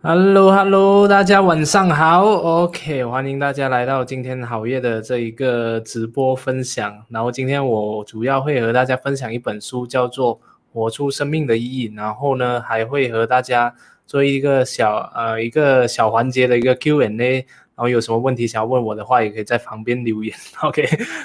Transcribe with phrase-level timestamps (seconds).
[0.00, 2.24] Hello，Hello，大家晚上好。
[2.24, 7.04] OK，欢迎大家来到今天好夜的这一个直播分享。
[7.08, 10.38] 然后今天我主要会和大家分享一本书，叫做
[10.72, 11.88] 《活出生命的意义》。
[11.96, 13.74] 然后呢，还会和大家
[14.06, 17.44] 做一个小呃一个小环节的一个 Q&A。
[17.74, 20.36] 然后有什么问题想要问我的话，也可以在旁边留言。
[20.62, 20.82] OK，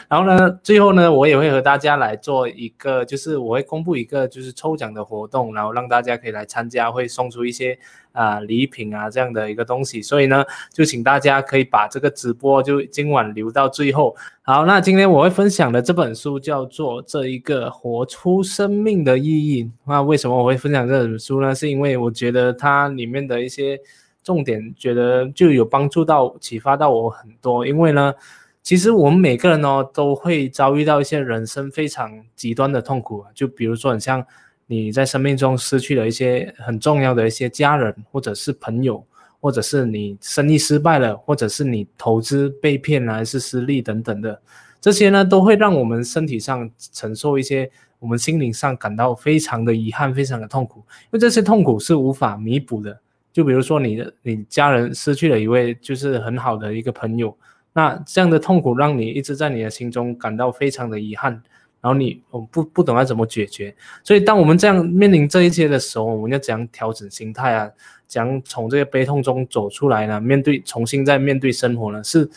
[0.07, 7.77] 然后呢，最后呢，我也会和大家来做一个，就是我会公布一个就是抽奖的活动，然后让大家可以来参加，会送出一些
[8.13, 10.01] 啊礼品啊这样的一个东西。
[10.01, 14.15] 所以呢，就请大家可以把这个直播就今晚留到最后。
[14.41, 19.65] 好，那今天我会分享的这本书叫做《这一个活出生命的意义》。
[19.85, 21.53] 那为什么我会分享这本书呢？
[21.53, 23.77] 是因为我觉得它里面的一些。
[24.25, 28.13] 重点觉得就有帮助到、启发到我很多，因为呢，
[28.61, 34.25] 其实我们每个人呢都会遭遇到一些人生非常极端的痛苦啊，就比如说，很像
[34.67, 39.05] 你在生命中失去了一些很重要的一些家人，或者是朋友，
[39.39, 44.41] 或者是你生意失败了，或者是你投资被骗了还是失利等等的，
[44.79, 52.99] 这些呢都会让我们身体上承受一些，我们心灵上感到非常的遗憾、非常的痛苦，因为这些痛苦是无法弥补的。
[53.31, 57.35] 就比如说你的你家人失去了一位就是很好的一个朋友，
[57.73, 61.41] 那这样的痛苦让你一直在你的心中感到非常的遗憾，
[61.83, 67.69] 然后你我不不懂要怎么解决，所以当我们这样面临这一些的时候，我们要怎样调整心态啊？
[68.07, 70.21] 怎样从这个悲痛中走出来呢？
[70.21, 72.01] 面对重新再面对生活呢？
[72.03, 72.29] 是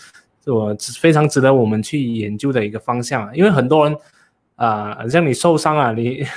[0.44, 3.96] 我非常值得我们去研究的一个方向啊，因为很多人
[4.56, 6.26] 啊，像你受伤啊，你。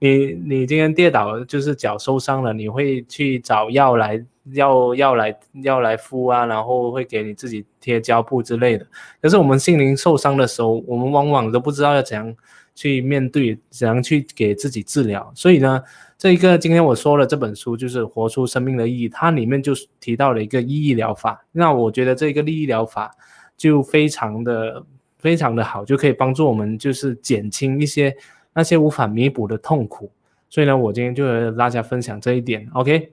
[0.00, 4.22] 你你今天跌倒就是脚受伤了，你会去找药来
[4.52, 8.86] 要要来要来敷啊，然后会给你自己贴胶布之类的。
[9.20, 12.34] 可是我们心灵受伤的时候，我们往往都不知道要怎样
[12.74, 15.32] 去面对，怎样去给自己治疗。
[15.34, 15.82] 所以呢，
[16.18, 21.44] 这一个今天我说了这本书就是活出生命的意义，它里面就提到了一个意义疗法。
[21.52, 23.10] 那我觉得这个利益疗法
[23.56, 24.84] 就非常的
[25.18, 28.14] 非常的好，就可以帮助我们就是减轻一些。
[28.56, 30.08] 那些无法弥补的痛苦，
[30.48, 33.10] 所以呢，我今天就和大家分享这一点，OK？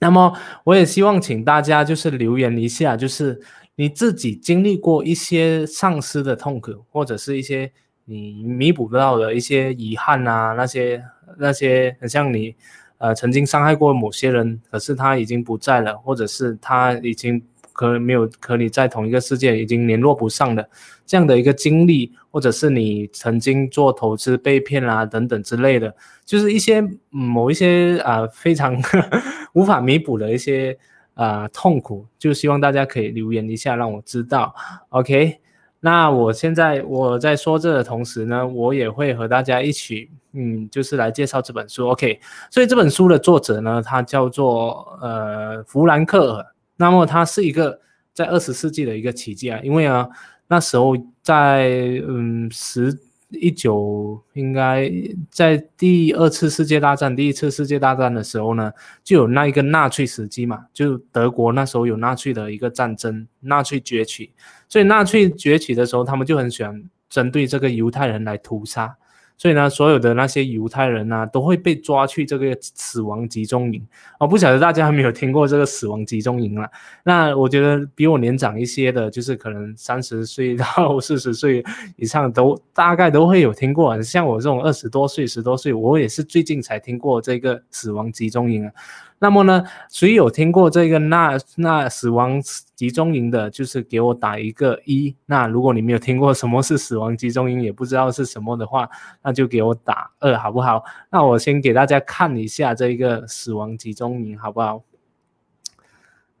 [0.00, 0.32] 那么
[0.64, 3.40] 我也希望请大家就是留言一下，就是
[3.76, 7.72] 你自己经历过一些丧失的痛苦，或者是一些
[8.04, 11.02] 你弥补不到的一些遗憾啊，那些
[11.38, 12.54] 那些很像你
[12.98, 17.42] 呃曾经伤害过某些人，可是他已经不在了，或者是他已经。
[17.78, 20.68] 可能没有和你在同一个世界，已经联络不上的
[21.06, 25.94] 这样的一个经历，或者是你曾经做投资被骗啦等等之类的，
[26.24, 28.76] 就是一些某一些啊非常
[29.54, 30.76] 无法弥补的一些
[31.14, 34.52] 啊痛苦，就希望大家可以留言一下，让我知道。
[34.88, 35.38] OK，
[35.78, 41.90] 那我现在我在说这的同时呢，我也会和大家一起，嗯，就是来介绍这本书。
[41.90, 42.18] OK，
[42.50, 46.44] 所以这本书的作者呢，他叫做呃弗兰克。
[46.78, 47.78] 那么它是一个
[48.14, 50.08] 在二十世纪的一个奇迹啊，因为啊
[50.46, 51.68] 那时候在
[52.08, 52.98] 嗯十
[53.30, 54.90] 一九应该
[55.30, 58.72] 在第二次世界大战、第一次世界大战的时候呢，
[59.04, 64.32] 就有那一个纳粹时期嘛，就德国那时候有纳粹的一个战争，纳粹崛起，
[64.66, 68.96] 所以纳粹崛起的时候，他们就很喜欢针对这个犹太人来屠杀。
[69.38, 73.80] 所以呢，所有的那些犹太人呢，都会被抓去这个死亡集中营。
[74.18, 76.68] 我不晓得大家有没有听过这个死亡集中营了？
[77.04, 80.66] 那我觉得比我年长一些的，就是可能三十岁到
[81.00, 81.64] 四十岁
[81.96, 84.02] 以上，都大概都会有听过。
[84.02, 88.72] 像我这种二十多岁、十多岁，我也是最近才听过这个死亡集中营啊。
[89.20, 92.40] 那么呢，谁有听过这个那那死亡
[92.76, 95.14] 集中营的，就是给我打一个一。
[95.26, 98.88] 那如果你没有听过什么是死亡集中营，也不知道是什么的话，
[99.22, 100.84] 那就给我打二，好不好？
[101.10, 104.84] 那我先给大家看一下这一个死亡集中营，好不好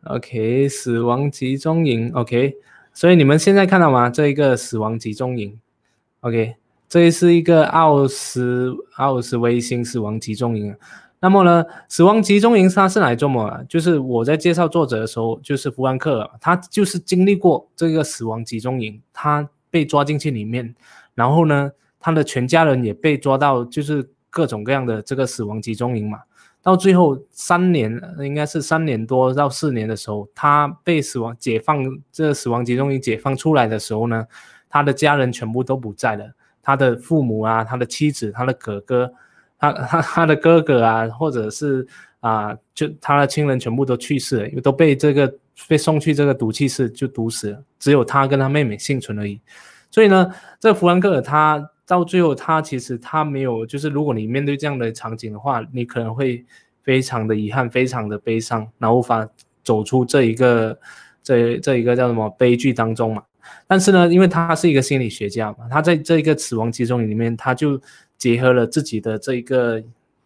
[0.04, 2.54] ？OK，死亡集中营，OK。
[2.94, 4.08] 所以你们现在看到吗？
[4.08, 5.58] 这一个死亡集中营
[6.20, 6.54] ，OK，
[6.88, 10.76] 这是一个奥斯奥斯维辛死亡集中营。
[11.20, 13.64] 那么呢，死亡集中营它是来做么？
[13.68, 20.72] 就是我在介绍作者的时候，就是弗兰克，他就是经历过这个死亡集中营，他被抓进去里面，
[21.16, 26.20] 然后呢，他的全家人也被抓到，就是各种各样的这个死亡集中营嘛。
[26.62, 31.82] 到最后三年，应该是三年多到四年的时候，他被死亡解放，
[32.12, 34.24] 这个死亡集中营解放出来的时候呢，
[34.68, 36.32] 他的家人全部都不在了，
[36.62, 39.12] 他的父母啊，他的妻子，他的哥哥。
[39.58, 41.86] 他他他的哥哥啊，或者是
[42.20, 45.32] 啊，就他的亲人全部都去世了，因为都被这个
[45.68, 49.40] 被送去这个毒气室就毒死了，只有他跟他妹妹幸存而已。
[49.90, 56.44] 所以呢，这弗兰克尔他到最后他其实他没有，就是如果你面对这样的场景的话，你可能会。
[56.84, 59.28] 非常的遗憾，非常的悲伤，然后无法
[59.62, 60.78] 走出这一个
[61.22, 63.22] 这这一个叫什么悲剧当中嘛。
[63.66, 67.80] 但是呢，因为他是一个心理学家嘛，他在这一个死亡集中营里面，他就
[68.16, 69.82] 结合了自己的这一个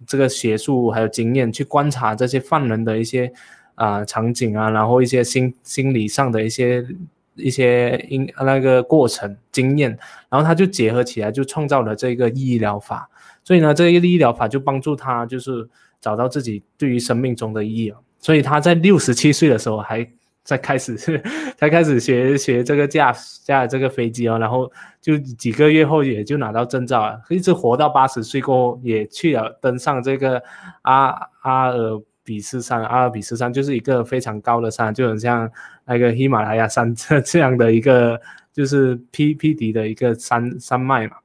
[0.06, 3.32] 这个学术还有经验，去观察这些犯人的一些
[3.74, 6.86] 啊场景啊，然后一些心心理上的一些
[7.34, 9.90] 一些因那个过程经验，
[10.28, 13.10] 然后他就结合起来，就创造了这个意义疗法。
[13.42, 15.68] 所以呢，这个意义疗法就帮助他就是
[16.00, 17.92] 找到自己对于生命中的意义。
[18.20, 20.08] 所以他在六十七岁的时候还。
[20.44, 20.96] 才开始，
[21.56, 30.42] 才开始学学这个驾驾这个飞机哦，然后就几个月后也就拿到证照了，一直活到八十岁过后也去了登上这个
[30.82, 35.48] 阿阿尔比斯山，阿尔比斯山就是一个非常高的山，就很像
[35.84, 38.20] 那个喜马拉雅山这这样的一个
[38.52, 41.16] 就是披披敌的一个山山脉嘛。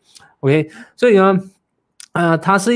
[0.42, 1.40] OK，所以呢，
[2.12, 2.72] 呃，他是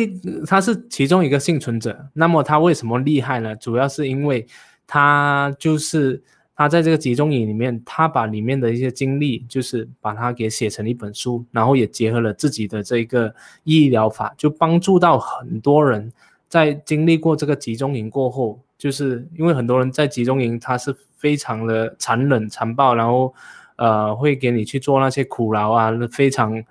[0.48, 3.56] 他是其中一个幸存者，那么他为什么厉害呢？
[3.56, 4.48] 主要是因为。
[4.94, 6.22] 他就是
[6.54, 13.34] 他在这个集中营里面，他把里面的一些经历，就是把它给写成一本书，然后也结合了自己的这个
[13.64, 16.12] 医疗法，就帮助到很多人
[16.50, 23.34] 在经历过这个集中营过后，就是因为很多人在集中营，他是非常的残忍残暴，然后
[23.78, 26.62] 呃会给你去做那些苦劳啊，非常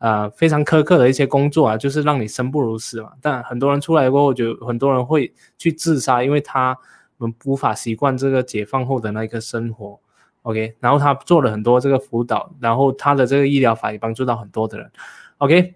[0.00, 3.12] 呃非常苛刻的一些工作啊，就是让你生不如死嘛。
[3.22, 6.76] 但很多人出来过后，就很多人会去自杀，因为他。
[7.20, 10.00] 我们无法习惯这个解放后的那一个生活
[10.40, 14.90] ，OK，然后他做了很多这个辅导，然后他的这个医疗法也帮助到很多的人
[15.36, 15.74] ，OK，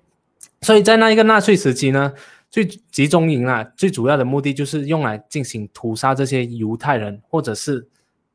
[0.62, 2.14] 所以在那一个纳粹时期呢，
[2.50, 7.86] 最集中营啊，最主要的目的就是用来进行屠杀这些犹太人，或者是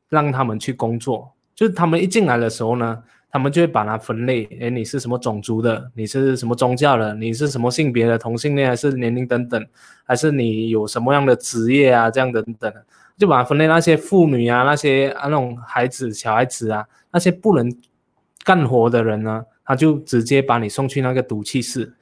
[0.08, 3.02] 让他们去工作，就是他们一进来的时候呢。
[3.32, 5.88] 他们就会把它分类，哎，你是什么种族的？
[5.94, 7.14] 你是什么宗教的？
[7.14, 8.18] 你是什么性别的？
[8.18, 9.64] 同性恋还是年龄等等？
[10.04, 12.10] 还是你有什么样的职业啊？
[12.10, 12.74] 这样等等，
[13.16, 13.68] 就把它分类。
[13.68, 17.72] 那些妇女啊，那些啊那种孩子、小孩子啊，那些不能
[18.42, 21.94] 干活的人呢，他就直接把你送去那个毒气室。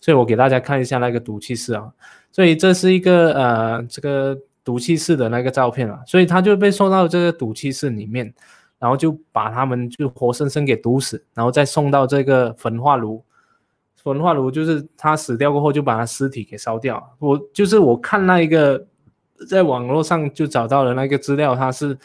[0.00, 1.90] 所以我给大家看一下那个毒气室啊。
[2.30, 6.00] 所以这是一个呃这个毒气室的那个照片啊。
[6.06, 8.32] 所以他就被送到这个毒气室里面。
[8.78, 13.22] 然后就把他们就活生生给毒死，然后再送到这个焚化炉。
[13.96, 17.16] 焚化炉就是他死掉过后，就把他尸体给烧掉。
[17.18, 18.86] 我就是我看那一个，
[19.48, 21.98] 在网络上就找到了那个资料，他是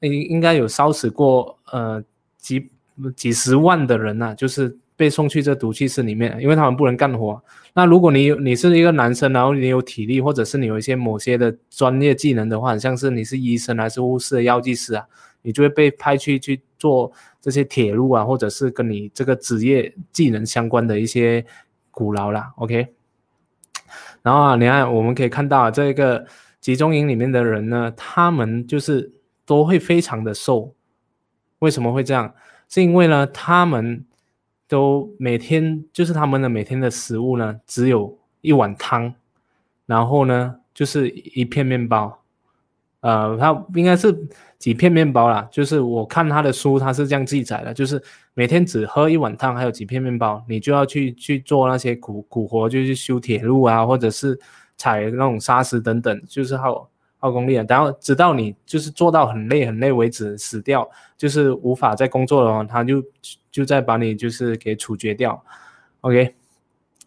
[0.00, 2.00] 应应该有烧死过呃
[2.36, 2.70] 几
[3.16, 7.42] 几十万的人呐，就是被送去这毒气室里面，因为他们不能干活。
[7.74, 15.04] 那如果你你是一个男生，然后你有体力，或者是你有一些某些的专业技能的话，像是你是医生还是护士、药剂师啊。
[15.48, 17.10] 你就会被派去去做
[17.40, 21.42] 这些铁路啊，或者是跟你这个职业技能相关的一些
[21.90, 22.52] 苦劳啦。
[22.56, 22.86] OK，
[24.20, 26.26] 然后啊，你看我们可以看到这个
[26.60, 29.10] 集中营里面的人呢，他们就是
[29.46, 30.74] 都会非常的瘦。
[31.60, 32.34] 为什么会这样？
[32.68, 34.04] 是因为呢，他们
[34.68, 39.14] 都每天就是他们的每天的食物呢，只有一碗汤，
[39.86, 42.17] 然后呢就是一片面包。
[43.00, 44.12] 呃，他应该是
[44.58, 48.02] 几片面包啦，就是我看他的书，他是这样记载的，就是
[48.34, 54.38] 每天只喝一碗汤，还有几片面包，你就要去去做那些苦苦活，就去修铁路啊，或者是
[54.76, 57.64] 采那种沙石等等，就是耗耗功力啊。
[57.68, 63.02] 然后直到你就是做到很累很累为止死掉，就是无法再工作了话，他就
[63.52, 65.40] 就再把你就是给处决掉。
[66.00, 66.34] OK。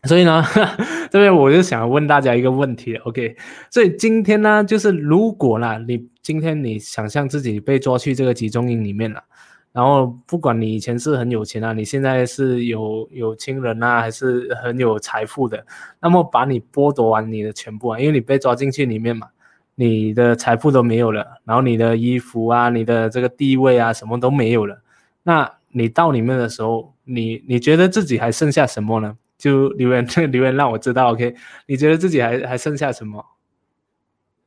[0.08, 0.44] 所以呢，
[1.12, 3.36] 这边我就想问大家一个问题，OK？
[3.70, 9.24] 所以今天呢，就是如果呢，你今天你想象自己被抓去这个集中营里面了，
[9.72, 15.64] 然后不管你以前是很有钱啊，你现在是有有亲人啊，还是很有财富的，
[16.00, 19.28] 那么把你剥夺完你的全部啊，因为你被抓进去里面嘛，
[19.76, 24.82] 你的财富都没有了，然后你的衣服啊，你的这个地位啊，什么都没有了，
[25.22, 29.16] 那你到里面的时候，你你觉得自己还剩下什么呢？
[29.42, 31.36] 就留言留言让我知道，OK？
[31.66, 33.26] 你觉得自己还还剩下什么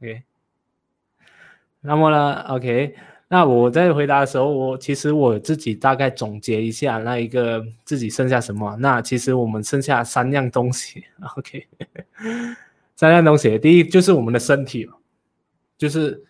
[0.00, 0.22] ？OK？
[1.80, 2.94] 那么呢？OK？
[3.26, 8.76] 那我在回答的时候，我其实我自己大概总结一下那一个自己剩下什么。
[8.78, 11.04] 那其实我们剩下三样东西，
[11.36, 11.66] OK？
[12.94, 14.88] 三样东西，第一就是我们的身体，
[15.76, 16.24] 就是。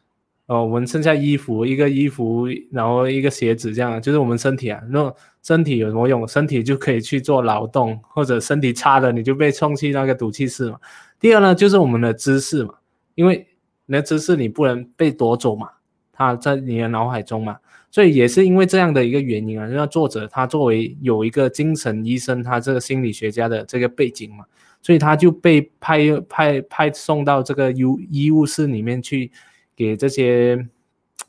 [0.47, 4.79] 哦，我们剩下衣服，一个衣服，然后一个鞋子，这样就是我们身体啊。
[4.91, 5.11] 那
[5.45, 6.27] 身体有什么用？
[6.27, 10.79] 身体就可以去做劳动，或者身体差的，你就被送去那个毒气室嘛。
[11.21, 12.75] 第二呢，就是我们的知识嘛，
[13.15, 13.47] 因为
[13.87, 15.69] 你的知识你不能被夺走嘛，
[16.13, 17.59] 它在你的脑海中嘛。
[17.91, 24.45] 所以也是因为这样的一个原因啊，那作者他作为有一个精神医生，他这个心理学家的这个背景嘛。
[24.83, 29.31] 所以他就被派派派送到这个医医务室里面去，
[29.77, 30.67] 给这些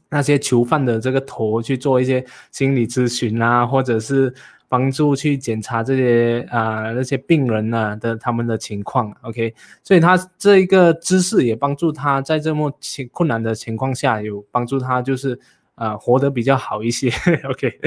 [0.09, 4.33] 那些囚犯的这个头去做一些心理咨询啊，或者是。
[4.67, 15.39] 帮助去检查这些啊那些病人呢的他们的情况，OK，所以他这一个知识也帮助他在这么情困难的情况下有帮助他就是
[15.75, 17.09] 啊活得比较好一些，
[17.47, 17.79] OK，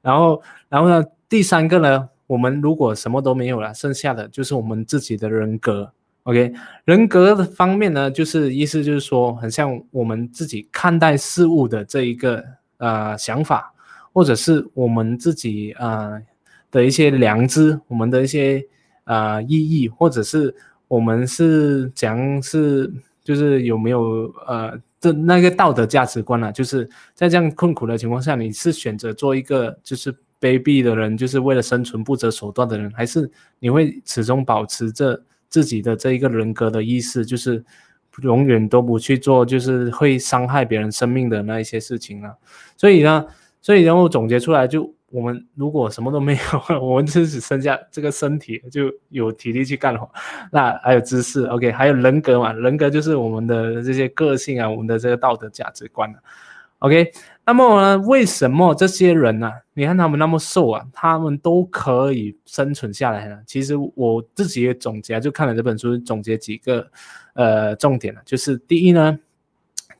[0.00, 5.92] 然后然后呢第三个呢，我们如果什么都没有了，剩下的就是我们自己的人格
[6.24, 6.52] ，OK，
[6.84, 12.44] 人格的方面呢，就是意思就是说很像我们自己看待事物的这一个
[12.76, 13.70] 呃想法。
[14.16, 16.12] 或者是我们自己啊
[16.70, 18.64] 的一些良知，我们的一些
[19.06, 20.54] 呃意义，或者是
[20.86, 22.88] 我们是讲是
[23.24, 26.52] 就是有没有呃的那个道德价值观呢？
[26.52, 33.28] 就是在这样困苦的情况下，你是选择做一个就是卑鄙的人，就是为了生存不择手段的人，还是
[33.58, 35.20] 你会始终保持着
[35.54, 37.64] 自己的这一个人格的意识，就是
[38.22, 42.36] 永远都不去做就是会伤害别人生命的那一些事情了？
[42.76, 43.24] 所以呢？
[43.62, 50.10] 所以，然后总结出来，就我们如果什么都没有， 我们就只剩下这个身体，就有体力去干活。
[50.50, 52.52] 那还有知识，OK，还有人格嘛？
[52.52, 56.12] 人格就是我们的这些个性啊，我们的这个道德价值观
[56.80, 57.12] OK，
[57.46, 59.50] 那么呢，为什么这些人呢？
[59.74, 63.38] 你看他们那么瘦啊，他们都可以生存下来呢？
[63.46, 66.86] 其实我自己也总结，就看了这本书，总结几个
[67.34, 69.18] 呃重点了，就是第一呢，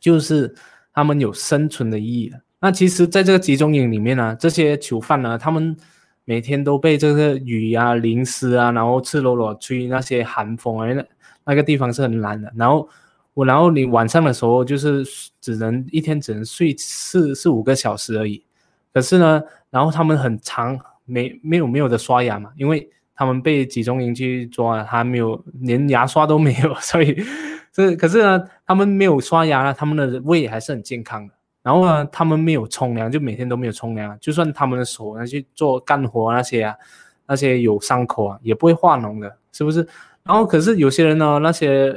[0.01, 0.55] 就是
[0.95, 2.39] 他们有生存的意义了。
[2.61, 5.77] 那其实，在这个集中营里面呢，这些囚犯呢，他们
[6.25, 11.05] 每天都被这个雨啊淋湿啊，然后赤裸裸吹那些寒风啊，那
[11.45, 12.51] 那个地方是很冷的。
[12.57, 12.89] 然后
[13.35, 15.05] 我，然后你晚上的时候就是
[15.41, 18.43] 只能一天只能睡四四五个小时而已。
[18.93, 27.23] 可是呢，然后他们很长没没有没有的刷牙嘛，因为他们被集中营去抓，还没有连牙刷都没有，所以
[27.73, 31.35] 这可是呢，他们没有刷牙了，他们的胃还是很健康的。
[31.63, 34.17] 然后呢，他们没有冲凉，就每天都没有冲凉。
[34.21, 36.75] 就算他们的手拿去做干活那些啊，
[37.27, 39.87] 那些有伤口啊，也不会化脓的，是不是？
[40.25, 41.95] 然后可是有些人呢，那些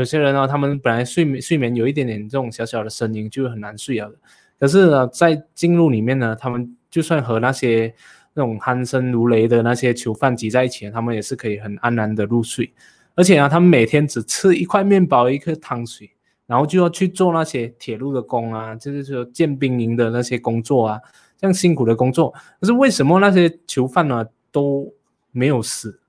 [0.00, 4.10] 有些人呢，他们本来睡眠睡眠有一点点这种小小的声音，就很难睡了。
[4.58, 7.94] 可是呢，在进入里面呢，他们就算和那些
[8.32, 12.72] 那种鼾声如雷的那些囚犯挤在一起，他们也是可以很安然的入睡。
[13.14, 16.10] 而且呢，他们每天只吃一块面包，一颗汤水。
[16.46, 21.00] 然后就要去做那些铁路的工啊，就是说建兵营的那些工作啊，
[21.38, 22.34] 这样辛苦的工作。
[22.58, 24.92] 可是为什么那些囚犯呢都
[25.30, 26.00] 没有死？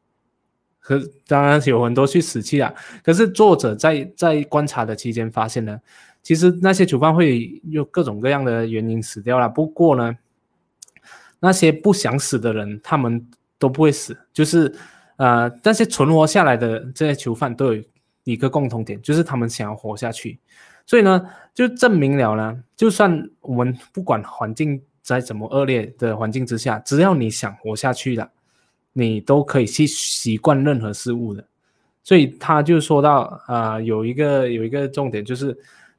[0.81, 2.75] 可当然有很多去死去了。
[3.01, 5.79] 可是作者在在观察的期间发现呢，
[6.21, 9.47] 其实那些囚犯会有各种各样的原因死掉了。
[9.47, 10.17] 不过呢，
[11.39, 13.25] 那些不想死的人，他们
[13.57, 14.17] 都不会死。
[14.33, 14.73] 就是
[15.15, 17.81] 呃，那些存活下来的这些囚犯都有。
[18.23, 20.39] 一个共同点就是他们想要活下去，
[20.85, 28.29] 所以呢，就证明了呢，就算我们不管环境在怎么恶劣的环境之下，只要你想活下去了，
[28.93, 31.43] 你都可以去习惯任何事物的。
[32.03, 35.57] 所以他就说到，啊，有一个有一个重点就是，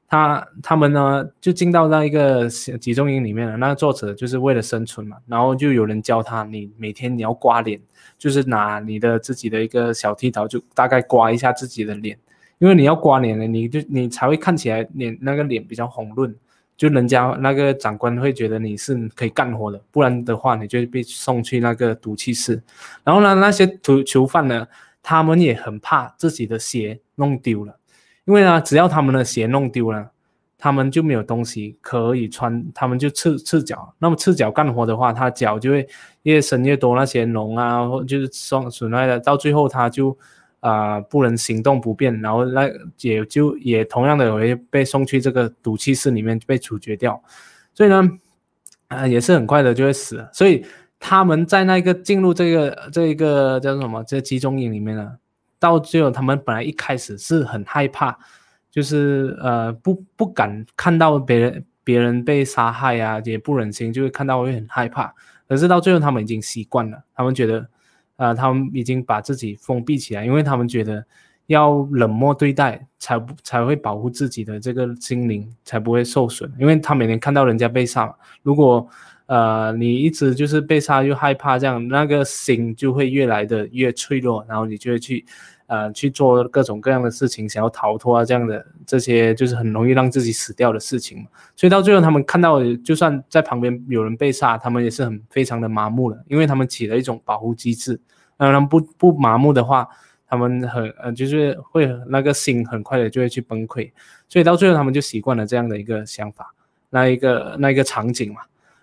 [0.08, 3.56] 他他们呢就进到那一个集中营里面了。
[3.56, 7.80] 那作者就是为了生存嘛，然后就有人教他，你每天你要刮脸。
[8.18, 12.16] 就是拿你的自己的一个小剃刀，就大概刮一下自己的脸，
[12.58, 16.32] 因为你要刮脸了，你就你才会看起来脸那个脸比较红润，
[16.82, 22.60] 就人家那个长官会觉得你是可以干活的，不然的话你就被送去那个毒气室。
[23.04, 24.66] 然后呢，那些囚囚犯呢，
[25.00, 27.76] 他们也很怕自己的鞋弄丢了，
[28.24, 30.10] 因为呢，只要他们的鞋弄丢了。
[30.58, 33.92] 他们就没有东西可以穿，他们就赤赤脚。
[33.98, 35.86] 那么赤脚干活的话，他脚就会
[36.22, 40.16] 越伸越多那些脓啊，或就是损损害的，到最后他就
[40.62, 42.66] 啊不能行动不便，然后那
[43.00, 47.22] 也就也同样的会被送去这个毒气室里面被处决掉。
[47.74, 48.02] 所以呢，
[48.88, 50.26] 啊也是很快的就会死。
[50.32, 50.64] 所以
[50.98, 55.18] 他们在那个进入这个这个叫什么这集中营里面呢，
[55.58, 58.18] 到最后他们本来一开始是很害怕。
[58.72, 65.14] 就是呃不不敢看到别人别人被杀害啊，也不忍心，就会看到会很害怕。
[65.46, 67.68] 可是到最后，他们已经习惯了，他们觉得，
[68.22, 71.04] 啊，他们已经把自己封闭起来，因为他们觉得
[71.46, 76.52] 要冷漠对待，才不才会保护自己的这个心灵，才不会受损。
[76.58, 78.86] 因为他每天看到人家被杀，如果
[79.26, 85.24] 呃你一直就是被杀又害怕，这样那个心就会越来的越脆弱，然后你就会去。
[85.72, 91.24] 呃，去做各种各样的事情，想要逃脱啊，这样的这些就是很容易让自己死掉的事情嘛。
[91.56, 97.98] 所以到最后，他们看到就算在旁边有人被杀，他们也是很非常的麻木了，因为他们起了一种保护机制。
[98.36, 99.88] 当然不不麻木的话，
[100.28, 103.90] 他们很呃就是会那个心很快的就会去崩溃，
[104.28, 106.52] 所以到最后他们就习惯了这样的一个想法，
[106.90, 108.42] 那一个那一个场景嘛。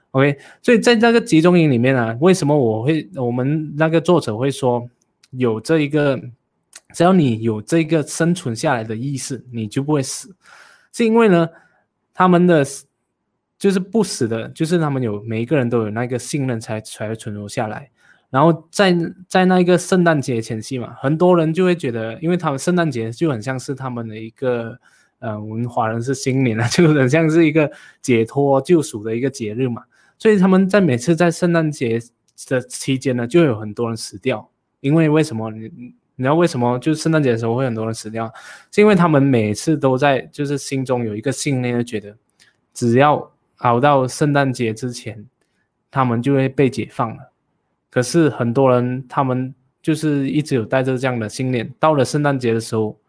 [0.10, 4.90] OK，所以在那个集中营里面呢，为什么我会我们那个作者会说
[5.32, 6.20] 有这一个，
[6.94, 10.36] 只要你有这个生存下来的意识，你就不会死，
[10.92, 11.48] 是因为呢，
[12.14, 12.66] 他们的
[13.58, 17.90] 就是不死的，就是他们有每一个人都有那个信任才才会存活下来。
[18.32, 18.96] 然后在
[19.28, 24.80] 在那个圣诞节前夕嘛，很多人就会觉得，因为他们圣诞节就很像是他们的一个，
[25.20, 29.84] 呃，我们华人是新年啊， 就很像是一个解脱救赎的一个节日嘛。
[30.18, 32.00] 所以他们在每次在圣诞节
[32.48, 34.50] 的期间呢，就有很多人死掉。
[34.80, 35.52] 因为为什么
[36.20, 36.78] 你知道为什么？
[36.80, 38.30] 就圣诞节的时候会很多人死掉，
[38.72, 42.14] 是因为他们每次都在就是心中有一个信念，就觉得
[42.74, 45.26] 只要熬到圣诞节之前，
[45.90, 47.32] 他们就会被解放了。
[47.90, 53.00] 可是很多人他们就是一直有带着这样的信念，到了圣诞节的时候，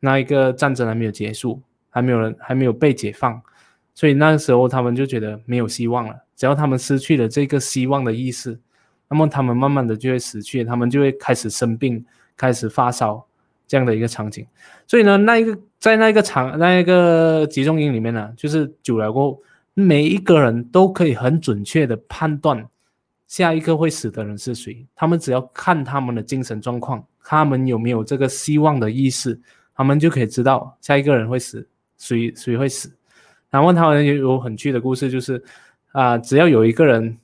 [0.00, 3.38] 那一个战争还没有结束，还没有人还没有被解放，
[3.94, 6.16] 所以那个时候他们就觉得没有希望了。
[6.34, 8.58] 只要他们失去了这个希望的意识，
[9.06, 12.02] 那么他们慢慢的就会死去，他们就会开始生病，
[12.38, 13.22] 开始发烧
[13.66, 14.46] 这样的一个场景。
[14.86, 19.42] 所以呢，那一个在那一个场那一个集中营里面呢，就是久了过后，
[19.74, 22.66] 每一个人都可以很准确的判断
[23.26, 24.86] 下一个会死的人是谁。
[24.96, 29.38] 他们只要看他们的精神状况，他们有没有这个希望的意识，
[29.74, 31.68] 他们就可以知道下一个人会死，
[31.98, 32.90] 谁谁会死。
[33.50, 35.42] 然后他们有很趣的故事，就是。
[35.92, 37.18] 啊，只要有一个人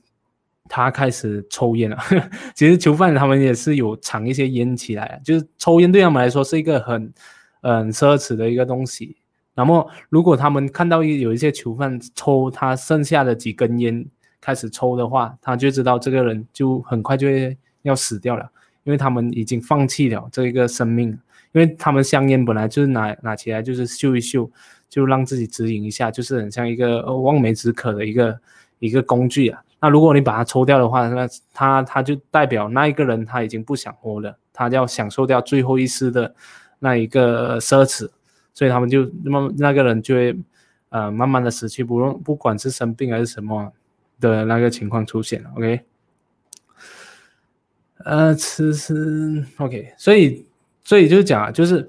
[0.69, 1.97] 他开始抽烟了，
[2.55, 7.13] 其实囚犯他们也是有藏一些烟起来，就是抽烟对他们来说是一个很
[7.61, 9.17] 嗯奢侈的一个东西。
[9.53, 14.05] 那么如果他们看到一有一些囚犯抽他剩下的几根烟
[14.41, 18.49] 开始抽的话，他就知道这个人就很快就会要死掉了，
[18.83, 21.09] 因为他们已经放弃了这一个生命，
[21.53, 24.49] 因为他们香烟本来就是拿拿起来就是嗅一嗅。
[24.87, 28.39] 就让自己指引一下，就是很像一个望梅止渴的一个
[28.79, 29.61] 一个工具啊。
[29.85, 36.33] 那如果你把它抽掉的话，那它它就代表那一个人他已经不想活了，他要享受掉最后一丝的
[36.79, 38.09] 那一个奢侈，
[38.51, 40.35] 所以他们就那那个人就会
[40.89, 43.71] 呃慢慢的死去，不用不管是生病还是什么
[44.19, 45.45] 的那个情况出现。
[45.55, 45.81] OK，
[48.05, 50.47] 呃，其实 OK，所以
[50.83, 51.87] 所以就是讲就是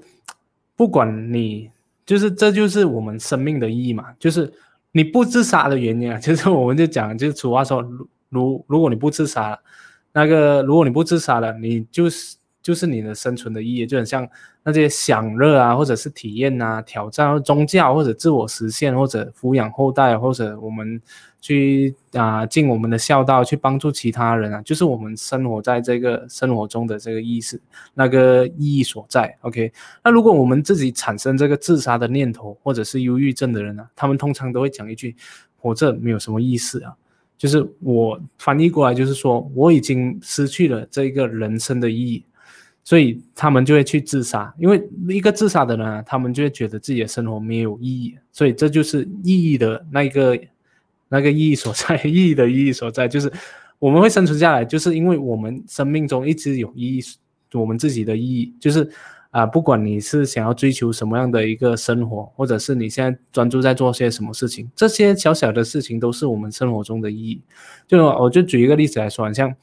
[0.75, 1.71] 不管你。
[2.07, 4.49] 就是这就是我们生命的意义嘛，就是
[4.91, 6.19] 你不自杀的原因啊。
[6.19, 7.81] 其实我们就讲，就是俗话说，
[8.29, 9.59] 如如果你不自杀了，
[10.13, 14.27] 那个如果你不自杀了，你就是就是你的生存的意义，就很像
[14.63, 21.01] 那些享乐啊，或者是体验啊、挑战、宗教或者自我实现，或者抚养后代，或者我们。
[21.47, 27.61] 去啊，尽我们的孝道，去帮助其他人啊，就是我们生活在这个生活中的这个意思，
[27.93, 29.33] 那个意义所在。
[29.41, 29.71] OK，
[30.03, 35.15] 那如果我们自己产生这个自杀的念头，或者是忧郁症的人呢，他们通常都会讲一句：
[35.55, 36.93] 活着没有什么意思啊。
[37.37, 42.25] 就是我翻译过来就是说，我已经失去了这一个人生的意义，
[42.83, 44.53] 所以他们就会去自杀。
[44.59, 50.37] 因为一个自杀的人啊，他们就会觉得自己的生活没有意义，所以这就是意义的那个。
[51.09, 53.31] 那个意义所在，意义的意义所在，就是
[53.79, 57.01] 我们会生存下来，就是因为我们生命中一直有意义，
[57.53, 58.89] 我们自己的意义，就是
[59.31, 67.41] 啊，不管你是想要追求什么样的一个生活，或者是你现在专注在做些什么事情，这些小小的事情都是我们生活中的意义。
[67.87, 69.53] 就我就举一个例子来说，像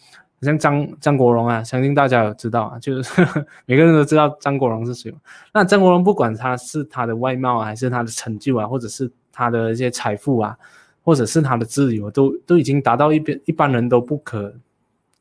[0.42, 3.26] 像张张国荣啊，相信大家有知道啊，就是
[3.66, 5.12] 每个人都知道张国荣是谁。
[5.52, 10.56] 那张国荣不管他是他的外貌啊，还是他的成就啊，或者是他的一些财富啊。
[11.04, 14.52] 或者是他的自由都都已经达到一边一般人都不可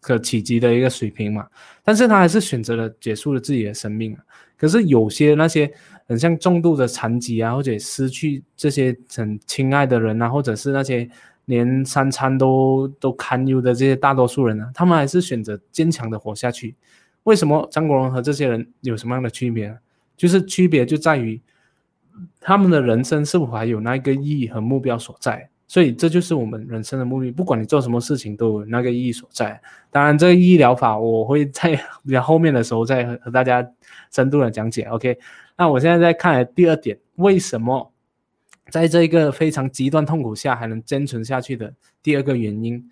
[0.01, 1.45] 可企及的一个水平嘛，
[1.83, 4.23] 但是他还是选择了结束了自己的生命啊。
[4.57, 5.69] 可是有些那些
[6.07, 11.09] 很像重度的残疾啊，或者失去这些很亲爱的人啊，或者是那些
[11.45, 16.75] 连三餐都都堪忧的这些大多数人呢，他们还是选择坚强的活下去。
[17.23, 19.77] 为什么张国荣和这些人有什么样的区别？
[20.15, 21.41] 就是区别就在于
[22.39, 25.49] 他们的人生是否还有那个意义和目标所在。
[25.67, 29.59] 所以这就是我们人生的目的，不管你做什么事情都有那个意义所在。
[29.89, 31.75] 当然，这个医疗法我会在
[32.21, 33.67] 后面的时候再和大家
[34.11, 34.83] 深度的讲解。
[34.83, 35.17] OK，
[35.57, 37.91] 那我现在在看第二点，为什么
[38.69, 41.73] 在这个非常极端痛苦下还能坚存下去的
[42.03, 42.83] 第二个原因，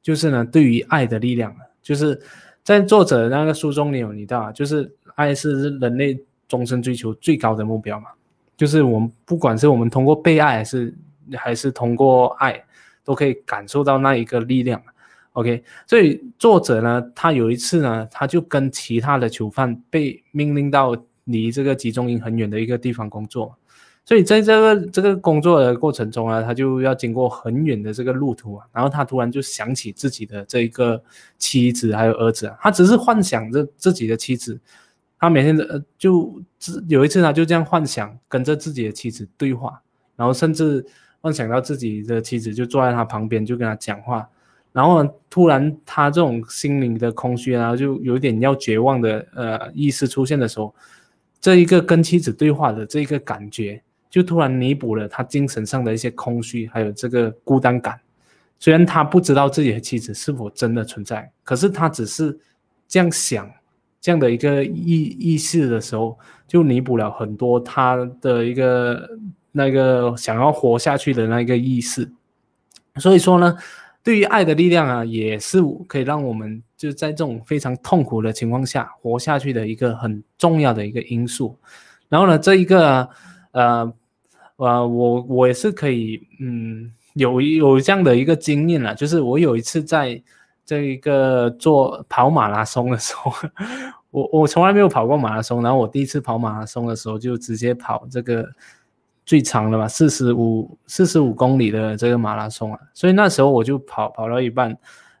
[0.00, 2.18] 就是呢，对于爱的力量，就是
[2.62, 8.06] 在作者那个书中你有提到，就是爱是人类终身追求最高的目标嘛，
[8.56, 10.94] 就是我们不管是我们通过被爱还是。
[11.32, 12.64] 还是通过爱，
[13.04, 14.82] 都可以感受到那一个力量。
[15.32, 23.56] OK，所以作者呢，他有一次呢，他就跟其他的囚犯被命令到离这个集中营很远的一个地方工作，
[24.04, 31.02] 所以在这个这个工作的过程中啊，他就要经过很远的这个路途啊，然后他突然就想起自己的这一个
[31.36, 34.60] 妻子还有儿子啊，他只是幻想着自己的妻子，
[35.18, 36.40] 他每天的就
[36.86, 39.82] 有一次他就这样幻想跟着自己的妻子对话，
[40.14, 40.86] 然后甚至
[41.24, 44.28] 幻想到自己的妻子就坐在他旁边就跟他讲话。
[44.72, 50.74] 然后突然，他这种心灵的空虚，然后就有点要绝望的呃意识出现的时候，
[51.40, 57.98] 这一个跟妻子对话的这一个感觉，就突然弥补了他精神上的一些空虚，还有这个孤单感。
[58.58, 62.38] 虽然他不知道自己的妻子是否真的存在，可是他只是
[62.86, 63.50] 这样想，
[63.98, 69.08] 这样的一个意意识的时候，就弥补了很多他的一个
[69.54, 72.12] 那个想要活下去的那个意识。
[72.96, 73.56] 所以说呢。
[74.04, 81.58] 对于爱的力量啊，也是可以让我们就在这种非常痛苦的情况下活下去的一个很重要的一个因素。
[82.10, 83.08] 然后呢，这一个
[83.52, 83.90] 呃
[84.56, 90.22] 呃，我我也是可以嗯有有这样的一个经验了，就是我有一次在
[90.66, 93.32] 这一个做跑马拉松的时候，
[94.12, 98.46] 我我从来没有跑过马拉松，然后我第一次跑马拉松的时候就直接跑这个。
[99.26, 104.76] 最长的吧，四十五四十五公里的这个马拉松啊，所以那时候我就跑跑到一半，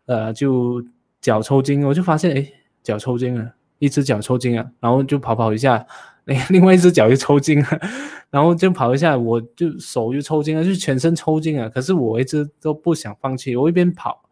[0.06, 0.84] 呃，就
[1.22, 2.46] 脚抽筋，我就发现哎，
[2.82, 5.86] 脚抽筋了，一只脚抽筋了，然后就跑跑一下，
[6.26, 7.66] 哎， 另外一只脚就抽筋了，
[8.30, 11.70] 然后就跑一下，我就手就抽筋了，就全身抽筋了。
[11.70, 14.22] 可是我一直都不想放弃，我一边跑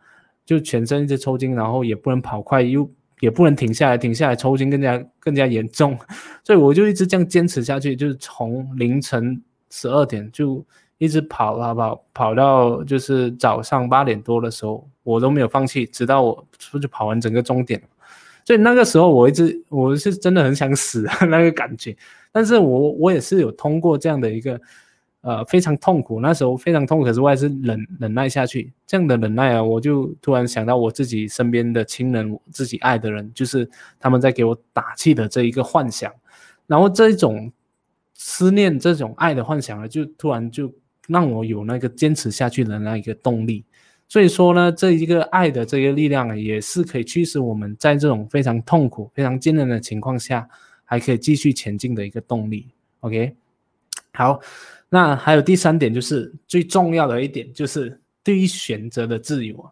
[0.44, 5.98] 就全身一直抽筋，然后也不能跑快，又也不能停下来，停下来抽筋更加更加严重，
[6.44, 9.42] 所以我就一直这样坚持下去，就是从凌晨。
[9.74, 10.62] 十二点就
[10.98, 17.82] 一直跑啊跑，跑到就是早上八点多的时候，我都没有放弃，直到我出去跑完整个终点。
[18.44, 21.96] 所以那个时候我一直我是真的很想死啊 那个感觉，
[22.30, 24.60] 但是我我也是有通过这样的一个
[25.22, 28.70] 呃非常痛苦，那时候非常痛苦，可是我还是忍忍耐下去。
[28.86, 33.66] 这样的忍耐啊，我就突然想到我自己身边的亲人，自己爱的人，就是
[33.98, 36.12] 他们在给我打气的这一个幻想，
[36.66, 37.50] 然后这一种。
[38.24, 40.72] 思念这种爱的幻想呢，就突然就
[41.08, 43.64] 让我有那个坚持下去的那一个动力。
[44.06, 50.48] 所以说呢，这一个爱的这个力量啊，也是可以驱使我们在这种非常痛苦、非常艰难的情况下，
[50.84, 52.68] 还可以继续前进的一个动力。
[53.00, 53.34] OK，
[54.12, 54.40] 好，
[54.88, 59.68] 那还有第三点，就是最重要的一点，就是对于选择的自由。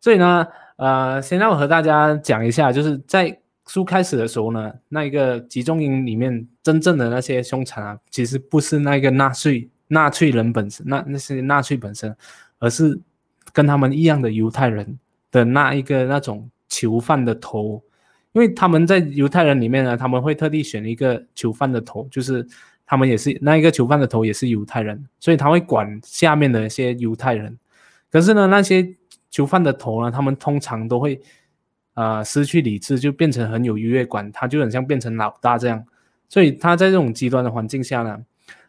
[0.00, 3.40] 所以呢，呃，先让我和大家讲一下，就是在。
[3.66, 12.16] 书开始的时候呢，那一个集中营里面真正的那些凶残啊，其实不是那个纳粹纳粹人本身，那那些纳粹本身，
[12.58, 13.00] 而是
[13.52, 14.98] 跟他们一样的犹太人
[15.30, 17.80] 的那一个那种囚犯的头，
[18.32, 22.44] 因为他们在犹太人里面呢，他们会特地选一个囚犯的头，就是
[22.84, 27.56] 他们也是那一个囚犯的头也是犹太人，所以他会管下面的一些犹太人。
[28.10, 28.96] 可是呢，那些
[29.30, 31.20] 囚犯的头呢，他们通常都会。
[31.94, 35.84] 啊，失去理智就变成很有优越感，他就很像变成老大这样，
[36.28, 38.18] 所以他在这种极端的环境下呢，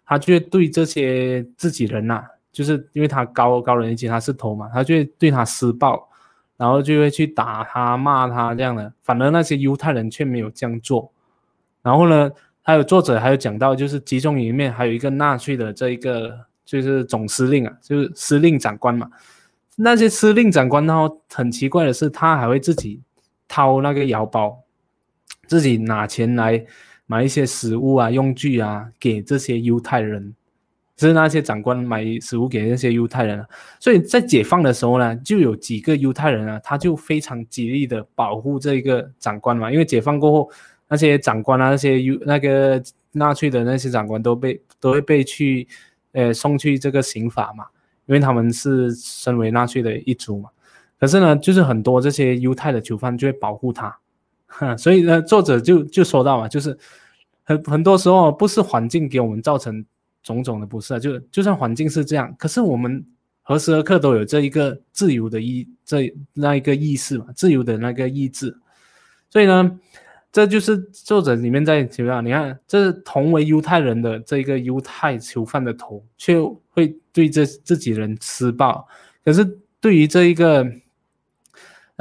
[0.05, 6.09] 他就对这些自己人呐，就是因为他高高人一级，他是头嘛，他就会对他施暴，
[6.57, 8.91] 然后就会去打他、骂他这样的。
[9.03, 11.11] 反而那些犹太人却没有这样做。
[11.81, 12.29] 然后呢，
[12.61, 19.09] 还有作者还有讲到，就是集中营里面还有一个纳粹的这一个就是总司令啊，就是司令长官嘛。
[19.77, 22.99] 那些司令长官，然后很奇怪的是，他还会自己。
[23.51, 24.63] 掏那个腰包，
[25.45, 26.65] 自己拿钱来
[27.05, 30.33] 买一些食物啊、用具啊，给这些犹太人。
[30.97, 33.43] 是那些长官买食物给那些犹太人，
[33.79, 39.71] 所以在解放的时候呢，就有几个犹太人啊，他就非常极力的保护这个长官嘛。
[39.71, 40.51] 因为解放过后，
[40.87, 42.79] 那些长官啊、那些犹那个
[43.13, 45.67] 纳粹的那些长官都被都会被去
[46.11, 47.65] 呃送去这个刑法嘛，
[48.05, 50.51] 因为他们是身为纳粹的一族嘛。
[51.01, 53.97] 可是呢，就是很多这些犹太的囚犯就会保护他，
[54.77, 56.77] 所以呢，作者就就说到嘛，就是
[57.43, 59.83] 很很多时候不是环境给我们造成
[60.21, 63.03] 种种的不适，就就算环境是这样，可是我们
[63.41, 68.55] 何时何刻都有这一个自由的意这那一个意识嘛，自由的那个意志，
[69.27, 69.79] 所以呢，
[70.31, 78.87] 这就是作者里面在提到，你看，这同为犹太人的这一个犹太囚犯的头，却会对这自己人施暴，
[79.25, 79.43] 可是
[79.79, 80.63] 对于这一个。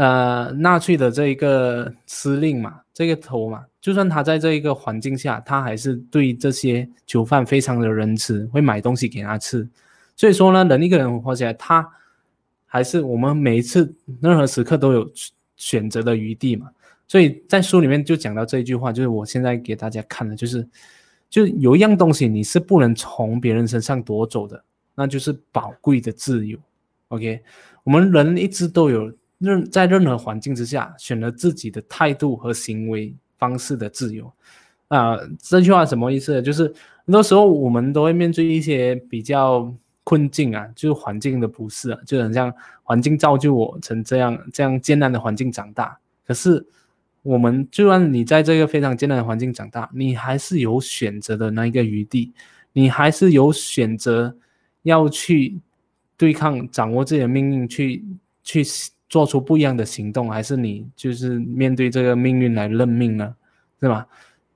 [0.00, 9.68] 呃，纳粹的这一个司令嘛，这个头嘛，就算他在这一个环境下，他还是对这些囚犯非常的仁慈，会买东西给他吃。
[10.16, 11.86] 所以说呢，人一个人活起来，他
[12.64, 15.06] 还是我们每一次任何时刻都有
[15.58, 16.70] 选择的余地嘛？
[17.06, 20.66] 所以在书里面就讲到这一句话，就是我现在给大家看的，就是
[21.28, 26.58] 就有一样东西你是不能从别人身上夺走的，那就是宝贵的自由。
[27.08, 27.42] OK，
[27.84, 34.32] 我们人一直都有任在任何环境之下选择自己的态度和行为方式的自由。
[34.86, 36.40] 啊，这句话什么意思？
[36.42, 36.64] 就是
[37.04, 39.74] 很多时候我们都会面对一些比较
[40.04, 45.98] 困境啊，就是环境的不适啊，就很像环境造就我成这样这样艰难的环境长大。
[46.26, 46.66] 可是
[47.22, 52.32] 我们就算你在这个非常艰难的环境长大，你还是有选择的那一个余地，
[52.72, 54.36] 你还是有选择
[54.82, 55.60] 要去
[56.16, 58.04] 对抗、掌握自己的命运，去
[58.42, 58.64] 去
[59.10, 63.34] 做出不一样的行动，还是你就是面对这个命运来认命呢？
[63.80, 64.06] 是吧？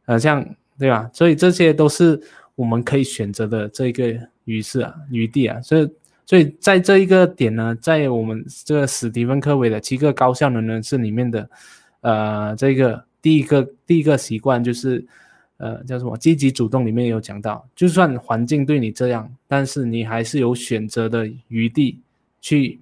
[0.07, 0.43] 呃，像
[0.79, 1.11] 对吧？
[1.13, 2.21] 所以这些都是
[2.55, 5.61] 我们可以选择的这个余势啊、余地啊。
[5.61, 5.91] 所以，
[6.25, 11.51] 所以在这一个点呢，在我们这个史蒂芬·科维的七个高效能人士里面的，
[12.03, 15.05] 呃，这个第一个第一个习惯就是，
[15.57, 16.17] 呃，叫什么？
[16.17, 21.99] 积极主动里面有讲到，就算环境对你这样，但是你还是有选择的余地，
[22.41, 22.79] 去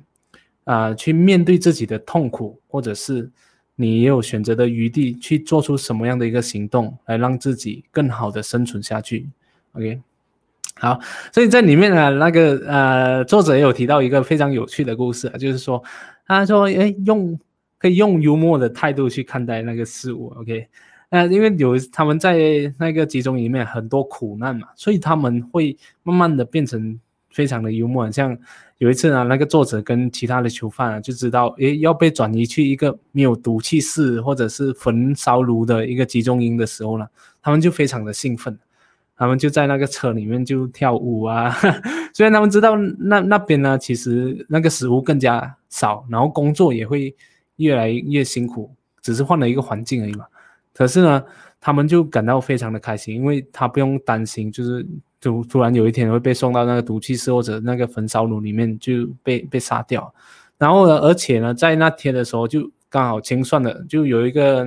[0.64, 3.30] 啊，去面对自己的痛苦，或者是。
[3.74, 9.26] 你也有选择的余地去做出什么样的一个行动，来让自己更好的生存下去。
[9.72, 9.98] OK，
[10.74, 11.00] 好，
[11.32, 15.82] 所以在里面呢，那个呃，作者也有提到一个非常有趣的故事，就是说，
[16.26, 17.36] 他说，哎，用
[17.78, 20.28] 可以用幽默的态度去看待那个事物。
[20.36, 20.68] OK，
[21.08, 28.38] 那因为有他们在那个集中营里面很多苦难嘛，所以他们会慢慢的变成非常的幽默，像。
[28.82, 37.06] 有一次呢，那个作者跟其他的囚犯啊，就知道诶要被转移去一个没有毒气室或者是焚烧炉的一个集中营的时候呢，
[37.40, 38.58] 他们就非常的兴奋，
[39.16, 41.54] 他们就在那个车里面就跳舞啊。
[42.12, 47.14] 虽然他们知道那那边呢，其实那个食物更加少，然后工作也会
[47.58, 50.26] 越来越辛苦，只是换了一个环境而已嘛。
[50.74, 51.24] 可是呢，
[51.60, 54.84] 他们就感到非常的开心，因为他不用担心，就是。
[55.22, 60.12] 就突然有一天会被送到那个毒气室或者那个焚烧炉里面就被被杀掉，
[60.58, 64.66] 然后呢，而且呢，在那天的时候就刚好清算的，就有一个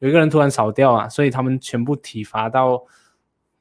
[0.00, 2.82] 有一个人突然少掉啊，所以他们全部体罚到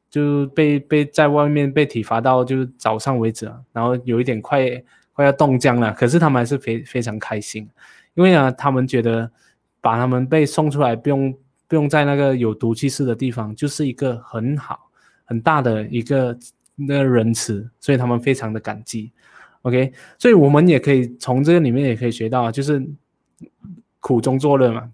[0.10, 4.66] 就被被在外面被体罚到就是早上为止，啊然后有一点快
[5.14, 7.70] 快要冻僵了，可是他们还是非非常开心，
[8.16, 9.32] 因为呢，他们觉得
[9.80, 11.32] 把他们被送出来不用
[11.68, 14.90] 不用在那个有毒气室的地方，就是一个很好。
[15.32, 16.38] 很大的一个
[16.76, 19.10] 那个仁慈，所以他们非常的感激。
[19.62, 22.86] OK，所以我们也可以从这个里面也可以学到，就是
[24.02, 24.92] 苦中作乐嘛，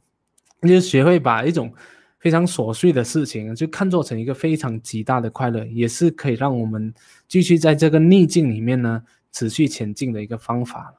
[0.61, 1.73] 就是学会把一种
[2.19, 6.93] 非常琐碎的事情，就看作成一个非常极大的快乐，也是可以让我们
[7.27, 10.93] 继续在这个逆境里面呢持续前进的一个方法，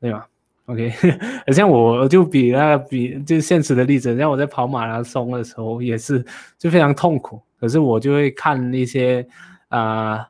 [0.00, 0.26] 对吧
[0.64, 0.90] ？OK，
[1.52, 6.24] 像我就比那个比就现实的例子，像我在跑马拉松的时候也是
[6.56, 7.38] 就非常痛苦。
[7.64, 9.26] 可是我就会看一些，
[9.68, 10.28] 啊，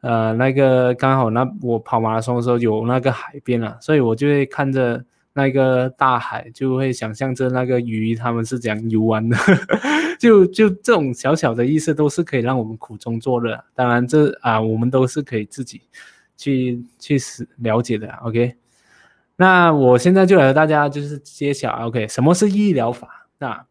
[0.00, 9.36] 呃，那个刚好那我跑马拉松的时候有那个海边了，所以我就会看着那个大海，就会想象着那个鱼他们是怎样游玩的，
[10.20, 13.60] 就就这种小小的意思都是可以让我们苦中作乐。
[13.74, 15.82] 当然这啊，我们都是可以自己
[16.36, 17.18] 去去
[17.56, 18.08] 了解的。
[18.22, 18.54] OK，
[19.34, 23.26] 那我现在就来和大家就是揭晓，OK，什么是医疗法？
[23.38, 23.66] 那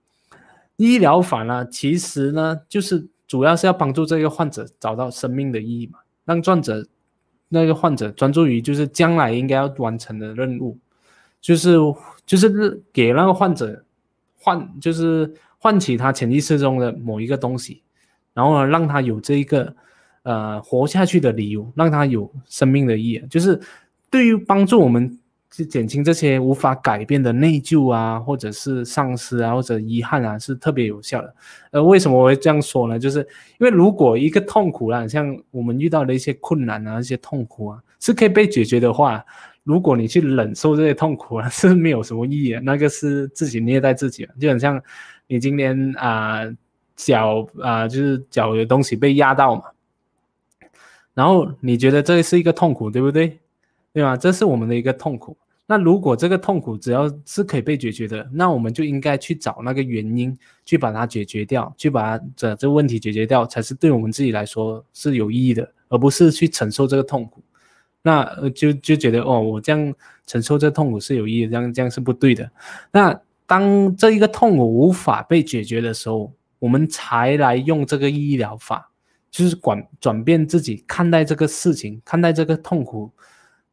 [0.78, 6.88] 医疗法呢，其实呢，就是主要是要帮助这个患者找到生命的意义嘛，让患者
[7.50, 10.78] 那个患者专注于就是将来应该要完成的任务，
[11.42, 11.76] 就是
[12.26, 13.84] 就是给那个患者
[14.40, 17.82] 唤就是唤起他潜意识中的某一个东西，
[18.34, 19.76] 然后呢，让他有这一个
[20.24, 23.60] 呃活下去的理由，让他有生命的意义，就是
[24.10, 25.20] 对于帮助我们。
[25.50, 31.36] 去减轻这些无法改变的内疚啊，或者是丧失啊，或者遗憾啊，是特别有效的。
[31.72, 33.00] 呃，为什么我会这样说呢？
[33.00, 33.20] 就是
[33.60, 39.24] 因为如果一个痛苦啊，像我们遇到的一些困难啊，一些痛苦啊，是可以被解决的话，
[39.64, 42.62] 如果你去忍受这些痛苦啊， 是没有什么意义的。
[42.62, 44.82] 那个是自己虐待自己，就很像
[45.28, 46.42] 你今天啊
[46.96, 49.64] 脚啊，就是脚有东西被压到嘛，
[51.14, 53.40] 然后你觉得这是一个痛苦，对不对？
[53.98, 54.16] 对吧？
[54.16, 55.36] 这是我们的一个痛苦。
[55.66, 67.42] 那如果这个痛苦只要是可以被解决的，那我们就应该去找那个原因，去把它解决掉，去把这这个问题解决掉，才是对我们自己来说是有意义的，而不是去承受这个痛苦。
[68.04, 69.92] 那就就觉得哦，我这样
[70.28, 72.48] 承受这痛苦是有意义，这样这样是不对的。
[72.92, 78.92] 那当这一个痛苦无法被解决的时候，我们才来用这个医疗法，
[79.32, 83.12] 就是管转变自己看待这个事情，看待这个痛苦。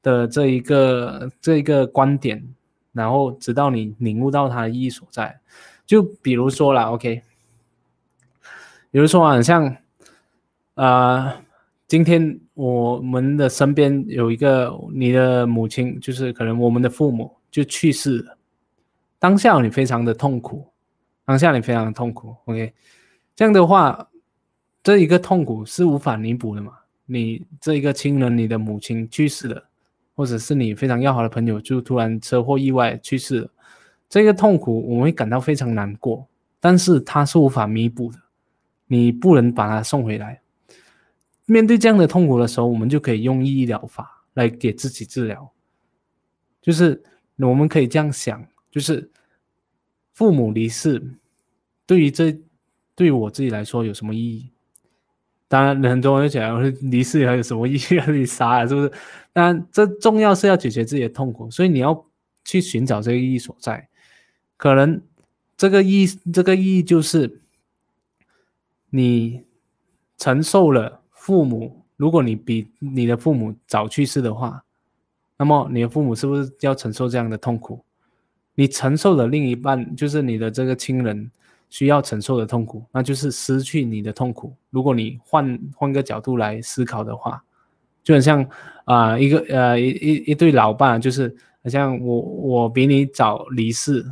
[0.04, 2.40] 的这一个这一个观点，
[2.92, 5.40] 然后直到你领悟到它的意义所在。
[5.84, 7.22] 就比如说啦 o k
[8.92, 9.76] 比如说啊，像
[10.74, 11.42] 啊，
[11.88, 18.38] 今天我们的身边有一个你的母亲，就是可能我们的父母就去世了，
[19.18, 20.66] 当下你非常的痛苦，
[21.24, 22.72] 当下你非常的痛苦，OK，
[23.34, 24.08] 这样的话，
[24.82, 26.72] 这一个痛苦是无法弥补的嘛？
[27.06, 29.64] 你这一个亲人，你的母亲去世了，
[30.14, 33.50] 或者是你非常要好的朋友就突然车祸意外去世了，
[34.08, 36.28] 这个痛苦我们会感到非常难过，
[36.60, 38.18] 但是它是无法弥补的。
[38.86, 40.40] 你不能把它送回来。
[41.46, 45.52] 面对这样的痛苦的时候，我们就可以用医疗法来给自己治疗。
[46.62, 47.02] 就是
[47.36, 49.10] 我们可以这样想：，就是
[50.12, 51.02] 父母离世，
[51.86, 52.38] 对于这
[52.94, 54.50] 对于我自己来说有什么意义？
[55.54, 58.10] 当然，很多人讲离世还有什么意义？
[58.10, 58.92] 你杀了是不是？
[59.32, 62.04] 但，这重要是要解决自己的痛苦，所以你要
[62.44, 63.88] 去寻找这个意义所在。
[64.56, 65.00] 可能
[65.56, 67.40] 这个意这个意义就是。
[68.96, 69.42] 你
[70.18, 74.62] 承受了父母，如果你比你的父母早去世的话，
[75.36, 77.84] 那么你的父母是不是要承受这样的痛苦？
[78.54, 81.28] 你承受的另一半就是你的这个亲人
[81.74, 84.54] 需要承受的痛苦，那就是失去你的痛苦。
[84.70, 87.42] 如果你换换个角度来思考的话，
[88.04, 88.48] 就很像
[88.84, 91.34] 啊一个呃一一一对老伴，就是
[91.64, 94.06] 很像我我比你早离世，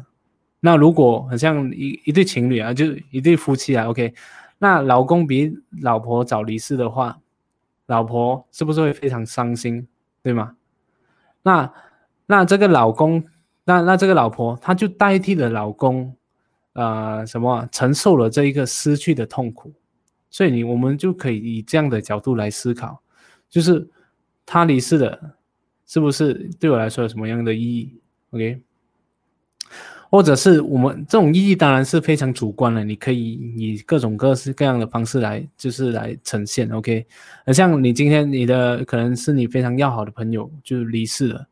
[0.58, 4.12] 那如果很像一一对情侣啊，就一对夫妻啊，OK。
[4.58, 7.16] 那老公比老婆早离世的话，
[7.86, 9.86] 老婆是不是会非常伤心，
[10.20, 10.56] 对吗？
[11.44, 11.72] 那
[12.26, 13.22] 那这个老公，
[13.62, 16.16] 那那这个老婆，她就代替了老公，
[16.74, 19.72] 呃，什么承受了这一个失去的痛苦，
[20.30, 23.00] 所以你我们就可以以这样的角度来思考，
[23.48, 23.88] 就是
[24.46, 25.36] 他离世了，
[25.86, 28.62] 是不是对我来说有什么样的意义？OK。
[30.10, 36.70] 或者是我们这种意义当然是非常主观的，你可以以各种各式各样的方式来，就是来呈现。
[36.70, 37.06] OK，
[37.46, 41.46] 那像你今天你的可能是你非常要好的朋友就离世了，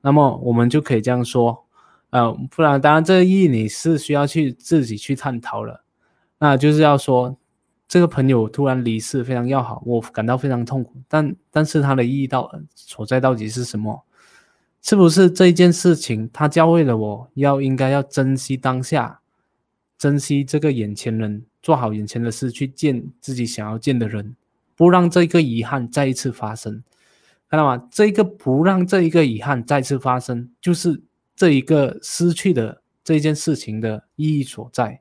[0.00, 1.64] 那么我们就可以这样说，
[2.10, 5.84] 呃，不然当然这个意义你是需要去自己去探讨了。
[6.38, 7.36] 那就是要说
[7.88, 14.04] 这个朋友突然离世非常要好，我感到非常痛苦，但但是它的意义到所在到底是什么？
[14.82, 19.20] 是不是这一件事情，他教会了我要应该要珍惜当下，
[19.98, 24.34] 珍惜这个眼前人，做好眼前的事，去见自己想要见的人，
[24.74, 26.82] 不让这个遗憾再一次发生，
[27.50, 27.86] 看到吗？
[27.90, 31.02] 这个不让这一个遗憾再次发生，就是
[31.40, 35.00] 这一个失去的这件事情的意义所在。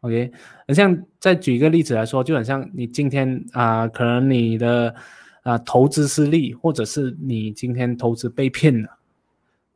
[0.00, 0.32] OK，
[0.66, 4.92] 很像再举一个例子来说，就很像你今天啊，可能你的。
[5.44, 8.96] 啊，投资失利，或者是你今天投资被骗了，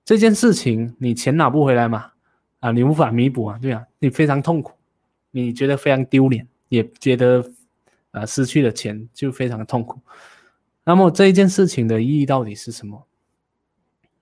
[0.03, 2.13] 这件事情你钱拿不回来嘛？
[2.61, 4.73] 啊，你无法弥补啊，对啊，你非常痛苦，
[5.31, 7.53] 你觉得非常丢脸，也觉得
[8.13, 10.01] 啊失去了钱就非常的痛苦。
[10.85, 13.07] 那么这一件事情的意义到底是什么？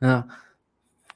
[0.01, 0.27] 那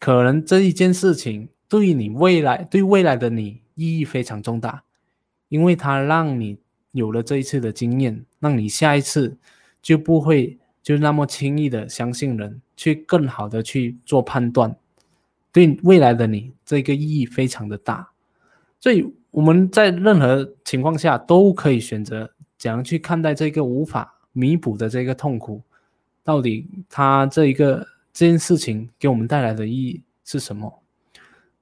[0.00, 4.82] 可能这一件事情对你未来，对未来的你意义非常重大，
[5.48, 6.58] 因为它让你
[6.90, 9.38] 有了这一次的经验，让你下一次。
[9.82, 14.76] 就不会就那么轻易的相信人，去更好的去做判断，
[15.50, 18.10] 对未来的你这个意义非常的大，
[18.78, 25.62] 所以我们在任何情况下都可以选择怎样去看待这个无法弥补的这个痛苦，
[26.22, 30.82] 到底它这一个这件事情给我们带来的意义是什么？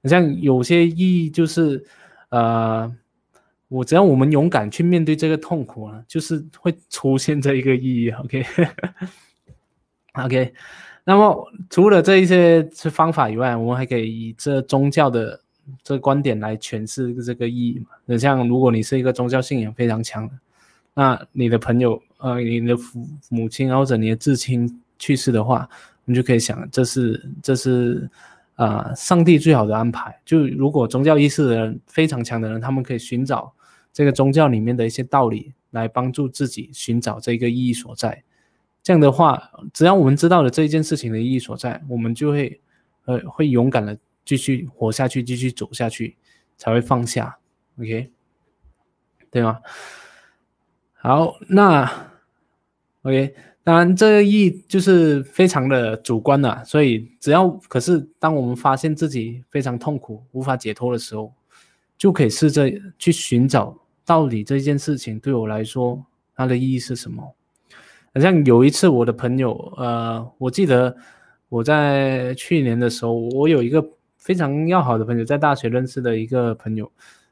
[0.01, 1.85] 你像有些意义就是
[2.29, 2.95] 呃。
[3.71, 8.09] 我只要我们勇敢去面对这个痛苦啊，就是会出现这一个意义。
[10.13, 10.51] OK，OK。
[11.03, 15.39] 那么除了这一些方法以外，我们还可以以这宗教的
[15.83, 17.89] 这观点来诠释这个意义嘛？
[18.05, 20.33] 你像如果你是一个宗教信仰非常强的，
[20.95, 25.69] 那你的朋友呃，你的父母亲或者你的至亲去世的话，
[26.09, 28.09] 你就可以想，这是这是
[28.55, 30.19] 啊，上帝最好的安排。
[30.25, 33.53] 就如果宗教意识的人非常强的人，他们可以寻找。
[33.93, 38.23] 这个宗教里面的一些道理，来帮助自己寻找这个意义所在。
[38.81, 42.59] 这样的话，只要我们知道了这一件事情的意义所在，我们就会，
[43.05, 46.15] 呃，会勇敢的继续活下去，继续走下去，
[46.57, 47.37] 才会放下。
[47.77, 48.11] OK，
[49.29, 49.59] 对吗？
[50.93, 51.91] 好，那
[53.01, 53.35] OK，
[53.69, 61.31] 当然这个意义就是非常的主观的，所以只要可是当我们发现自己非常痛苦、无法解脱的时候。
[61.99, 66.01] 就可以试着去寻找到底这件事情对我来说
[66.33, 67.21] 它的意义是什么。
[68.13, 70.95] 好像有一次我的朋友，呃，我记得
[71.49, 73.85] 我在去年的时候，我有一个
[74.17, 76.89] 非常要好的朋友，在大学认识的一个朋友，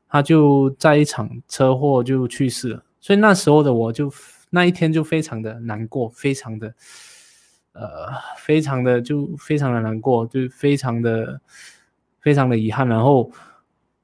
[0.09, 2.83] 他就在一场车祸就去世了。
[2.99, 4.11] 所以那时候的我就
[4.49, 6.73] 那一天就非常的难过，非常的，
[7.73, 11.41] 呃，非常的就非常的难过，就非常的
[12.19, 12.87] 非常的遗憾。
[12.87, 13.31] 然后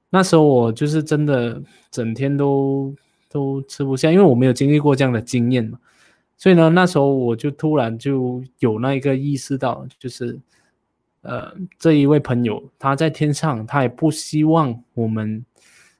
[0.10, 2.94] 那时候我就是真的整天都
[3.30, 5.80] 都吃不下，因为我没有经历过这样的经验嘛。
[6.36, 10.38] 所以呢，那时候我就突然就有那一个意识到，就是，
[11.22, 15.46] 呃，这一位朋友他在天上，他也不希望我们，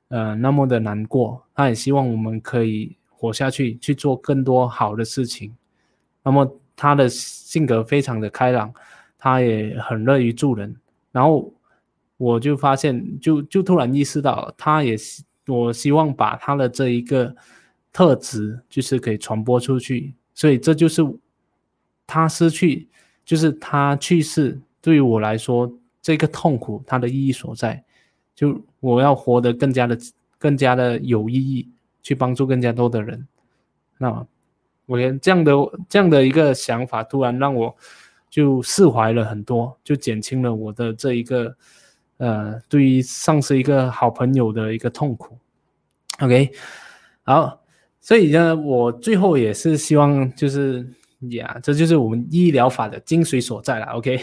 [0.10, 5.56] 呃，那么的难过，他也希望我们可以活下去，去做更多好的事情。
[6.22, 8.74] 那么他的性格非常的开朗，
[9.18, 10.76] 他也很乐于助人。
[11.10, 11.54] 然后
[12.18, 14.98] 我就发现，就就突然意识到，他也
[15.48, 17.34] 我希望把他的这一个
[17.94, 20.14] 特质，就是可以传播出去。
[20.34, 21.02] 所以这就是
[22.06, 22.90] 他失去，
[23.24, 25.72] 就是他去世，对于我来说，
[26.02, 27.82] 这个痛苦它的意义所在，
[28.36, 29.98] 就我要活得更加的、
[30.38, 31.70] 更加的有意义，
[32.04, 33.28] 去帮助更加多的人。
[33.98, 34.24] 那
[34.86, 35.54] 我连这样的
[35.90, 37.76] 这样的一个想法，突然让我
[38.30, 41.56] 就释怀了很多，就减轻了我的这一个
[42.18, 45.36] 呃，对于丧失一个好朋友的一个痛苦。
[46.20, 46.52] OK，
[47.24, 47.60] 好。
[48.06, 50.86] 所以呢，我最后也是希望，就是
[51.30, 53.86] 呀，这就是我们医疗法的精髓所在了。
[53.94, 54.20] OK，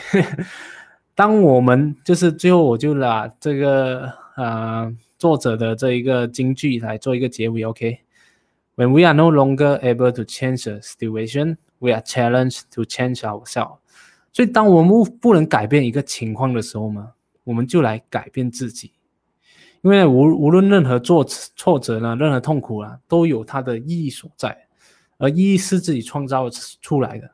[1.17, 7.63] 当我们就是最后，我就拿这个啊作者的这一个金句来做一个结尾。
[7.63, 13.77] OK，When we are no longer able to change the situation, we are challenged to change ourselves。
[14.33, 17.13] 所以，当我们不能改变一个情况的时候嘛，
[17.45, 18.93] 我们就来改变自己。
[19.83, 24.57] 因为无无论任何挫挫折呢，任何痛苦啊，都有它的意义所在，
[25.19, 26.49] 而意义是自己创造
[26.81, 27.31] 出来的。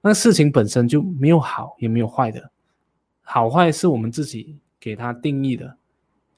[0.00, 2.50] 那事情本身就没有好也没有坏的，
[3.22, 5.76] 好坏是我们自己给它定义的，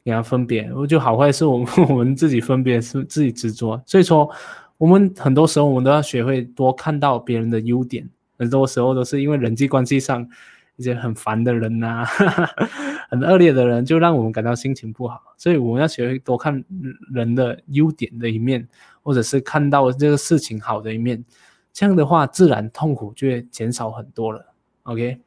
[0.05, 0.73] 给它分别。
[0.73, 3.83] 我就好坏是我们 我们自己分别，是自己执着。
[3.87, 4.31] 所以说，
[4.79, 8.09] 我们很多时候我们都要学会多看到别人的优点。
[8.39, 10.29] 很多时候都是因为人际关系上。
[10.77, 12.07] 一些很烦的人呐，
[13.11, 15.21] 很恶劣的人，就让我们感到心情不好。
[15.37, 16.65] 所以我们要学会多看
[17.13, 18.67] 人的优点的一面，
[19.03, 21.23] 或者是看到这个事情好的一面。
[21.71, 24.55] 这样的话，自然痛苦就会减少很多了。
[24.85, 25.21] OK，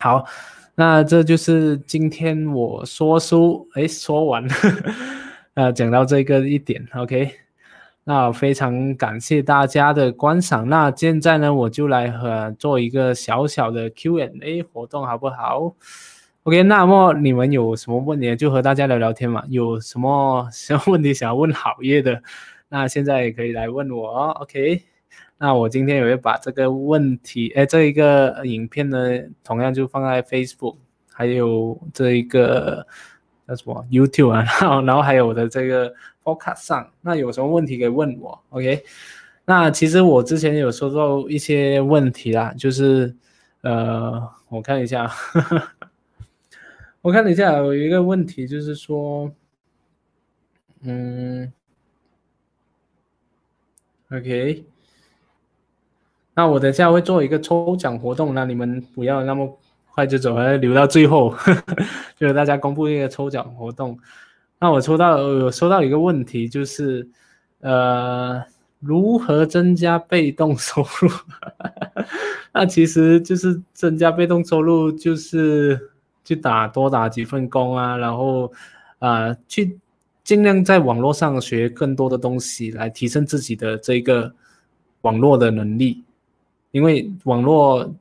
[0.00, 0.24] 好，
[0.84, 4.44] 那这就是今天我说书，哎，说完，
[5.54, 6.84] 呃，讲到这个一点。
[6.96, 7.30] OK。
[8.02, 10.68] 那非常感谢大家的观赏。
[10.68, 15.72] 那现在呢，我就来和做一个小小的 Q&A 活动，好不好
[16.42, 19.44] ？OK，那么你们有什么问题，就和大家聊聊天嘛。
[19.50, 22.20] 有什么什么问题想要问好业的，
[22.68, 24.30] 那现在也可以来问我。
[24.40, 24.82] OK，
[25.42, 28.98] 那我今天也会把这个问题，哎，这一个影片呢，
[29.42, 30.76] 同样就放在 Facebook，
[31.12, 32.86] 还有这一个。
[33.48, 38.84] 叫什么 YouTube 啊，然后然后还有我的这个 Podcast 上，那有什么问题可以问我？OK，
[39.44, 43.14] 那其实我之前有收到一些问题啦，就是
[43.62, 45.10] 呃，我看一下，
[47.02, 49.30] 我看了一下，有一个问题就是说，
[50.82, 51.52] 嗯
[54.12, 54.64] ，OK，
[56.34, 59.58] 那我等下会做一个抽奖活动，那你们不要那么。
[59.94, 61.34] 快就走，还留到最后，
[62.18, 63.98] 就是大家公布一个抽奖活动。
[64.58, 67.06] 那我抽到有收到一个问题，就是
[67.60, 68.42] 呃，
[68.80, 71.10] 如何增加被动收入？
[72.54, 75.78] 那其实就是增加被动收入，就是
[76.24, 78.50] 去打多打几份工啊，然后
[78.98, 79.78] 啊，去
[80.24, 84.32] 尽量在网络上学更多的东西，来提升自己的这个
[85.02, 86.02] 网络的能力，
[86.72, 87.94] 因为网络。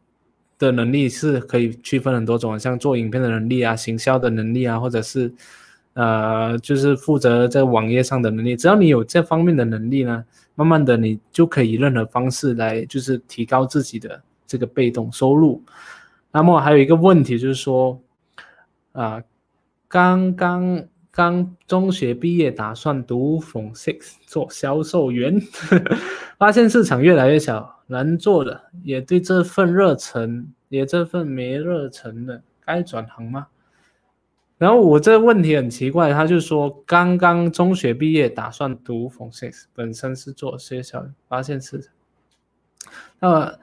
[0.62, 5.34] 的能力是可以区分很多种，像做影片的能力啊、行销的能力啊，或者是，
[5.94, 8.56] 呃，就是负责在网页上的能力。
[8.56, 15.64] 只要你有这方面的能力呢，慢慢的你就可以任何方式来就是提高自己的这个被动收入。
[16.32, 18.00] 那么还有一个问题就是说，
[18.92, 19.20] 啊，
[19.88, 25.42] 刚刚刚中学毕业，打算读 Form Six 做销售员，
[26.38, 27.81] 发现市场越来越小。
[27.92, 33.48] 能做的，也对这份热忱，也这份没热忱的，该转行吗？
[34.58, 41.90] 然后我这问题很奇怪，他就说刚刚中学毕业，打算读 f o r Six，本身是做学校，发现是，
[43.20, 43.58] 那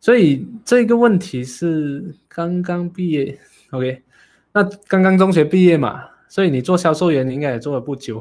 [0.00, 3.38] 所以这个问题是刚刚毕业
[3.70, 4.02] ，OK，
[4.52, 6.04] 那刚刚中学毕业嘛，
[6.34, 8.20] 所以你做销售员你应该也做了不久，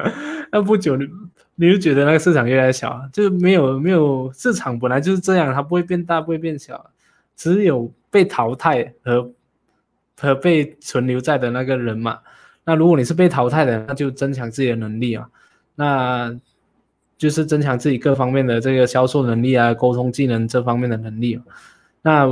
[0.52, 1.08] 那不久你
[1.54, 6.90] 你就觉得那个市场越来越小，就没有没有市场本来就是这样，它不会变大不会变小，
[7.34, 9.30] 只有被淘汰和
[10.20, 12.18] 和被存留在的那个人嘛。
[12.66, 15.26] 那如果你是被淘汰的，那就增强自己的能力啊，
[15.74, 16.38] 那
[17.16, 21.40] 就是增强自己各方面的这个销售能力啊、沟通技能这方面的能力。
[22.02, 22.26] 那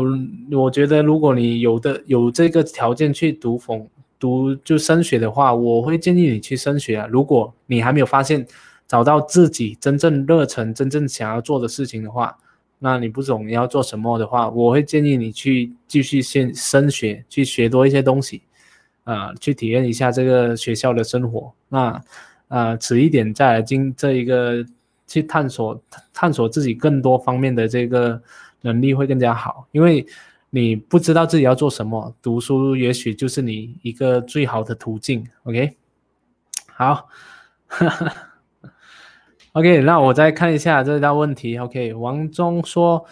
[0.51, 3.89] 我觉得，如果你有的有这个条件去读逢
[4.22, 7.08] 读就升学的话，我会建议你去升学啊。
[7.10, 8.46] 如果你还没有发现
[8.86, 12.38] 找到自己真正热忱、真正想要做的事情的话，
[12.78, 18.42] 那你不懂你要做什么的话，我会建议你去继续先升学，去学多一些东西，
[19.02, 21.52] 啊，去体验一下这个学校的生活。
[21.68, 22.00] 那
[22.46, 24.64] 啊，迟一点再来进这一个
[25.08, 25.82] 去探索
[26.14, 28.22] 探索自己更多方面的这个。
[28.64, 30.06] 能力会更加好，因为
[30.55, 35.26] 你不知道自己要做什么，读书也许就是你一个最好的途径。
[35.44, 35.78] OK，
[36.66, 37.09] 好，
[39.53, 41.57] OK，那我再看一下这道问题。
[41.57, 43.03] OK，王忠说，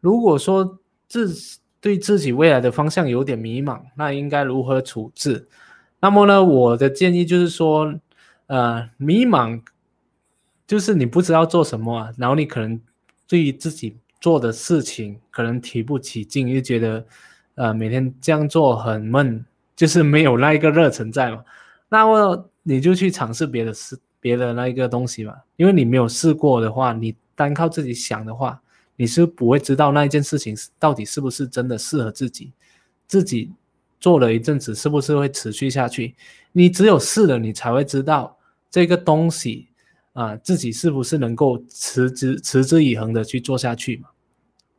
[0.00, 0.78] 如果说
[1.08, 1.34] 自
[1.80, 5.48] 对自己未来的方向有点迷茫，那应该如何处置？
[5.98, 7.94] 那么呢，我的建议就是说，
[8.48, 9.62] 呃，迷茫
[10.66, 12.78] 就是你不知道做什么，然后你可能
[13.26, 13.96] 对于自己。
[14.22, 17.04] 做的事情可能提不起劲，就觉得，
[17.56, 19.44] 呃，每天这样做很闷，
[19.74, 21.44] 就是没有那一个热忱在嘛。
[21.88, 25.34] 那么你就去尝试别的事，别的那一个东西嘛。
[25.56, 28.62] 因为你没有试过的话，你单靠自己想的话，
[28.94, 32.52] 你是不会知道那一件事情到底是不是真的适合自己。
[33.08, 33.50] 自己
[33.98, 36.14] 做了一阵子，是不是会持续下去？
[36.52, 38.38] 你只有试了，你才会知道
[38.70, 39.66] 这个东西
[40.12, 44.08] 啊，自己是不是能够持之持之以恒的去做下去嘛。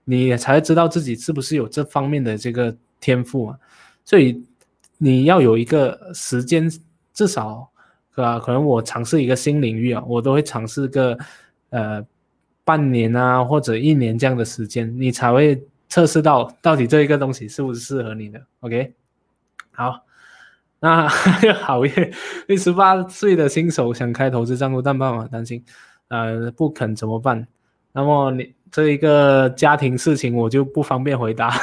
[0.06, 3.58] 你才知道自己是不是有这方面的这个天赋啊，
[4.04, 4.44] 所以
[4.98, 6.70] 你要有一个时间，
[7.14, 7.72] 至少
[8.16, 11.18] 啊，可能我尝试一个新领域啊，我都会尝试个
[11.70, 12.06] 呃
[12.64, 18.46] 半年啊或者一年这样的时间，你才会测试到到底这一个东西是不是适合你的。
[18.60, 18.94] OK，
[19.72, 20.06] 好，
[20.84, 21.08] 那
[21.64, 22.12] 好耶，
[22.46, 25.64] 那十八岁的新手想开投资账户，但爸妈担心，
[26.10, 27.48] 呃，不肯怎么办？
[27.94, 28.54] 那么你。
[28.74, 31.54] 这一个家庭事情我就不方便回答。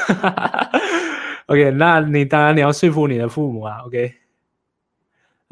[1.46, 3.78] OK，那你当然你要说服你的父母啊。
[3.84, 4.12] OK，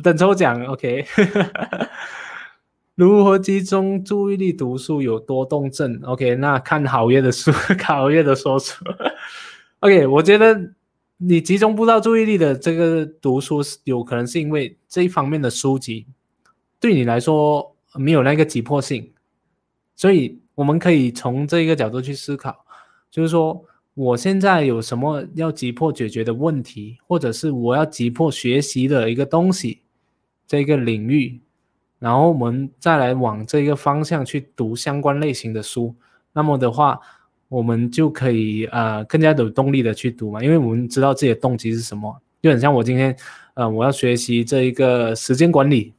[0.05, 0.65] 等抽奖。
[0.67, 1.05] OK，
[2.95, 8.85] 如何集中注意力读书有多动症？OK，那看好月的书， 看好月的说书。
[9.81, 10.55] OK，我觉得
[11.19, 16.07] 你集中不到注意力的这个读书，有可能是因为这一方面的书籍
[16.81, 19.13] 对你来说没有那个急迫性，
[19.95, 20.41] 所以。
[20.59, 22.65] 我们可以从这一个角度去思考，
[23.13, 23.65] 就是说，
[23.95, 29.83] 我现在有什么要急迫解决的问题，或者是我要急迫学习的一个东西，
[30.49, 31.41] 这个领域，
[32.01, 35.95] 然后我们再来往这个方向去读相关类型的书，
[36.33, 36.99] 那么的话，
[37.49, 43.17] 我们就可以呃更加有动力的去读嘛，因为我们知道自己的动机是什么，就很像我今天，
[43.55, 45.95] 呃，我要学习这一个时间管理。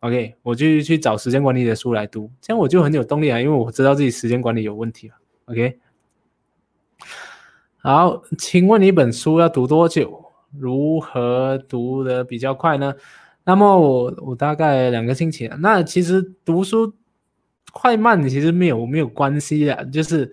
[0.00, 5.14] OK，我就去找时间管理的书来读，这样我就很有动力啊，因为我知道自己时间管理有问题了。
[5.46, 5.78] OK，
[7.78, 10.22] 好，请问你一本书要读多久？
[10.56, 12.94] 如何读的比较快呢？
[13.44, 15.50] 那么我我大概两个星期。
[15.58, 16.94] 那其实读书
[17.72, 20.32] 快慢其实没有没有关系的，就是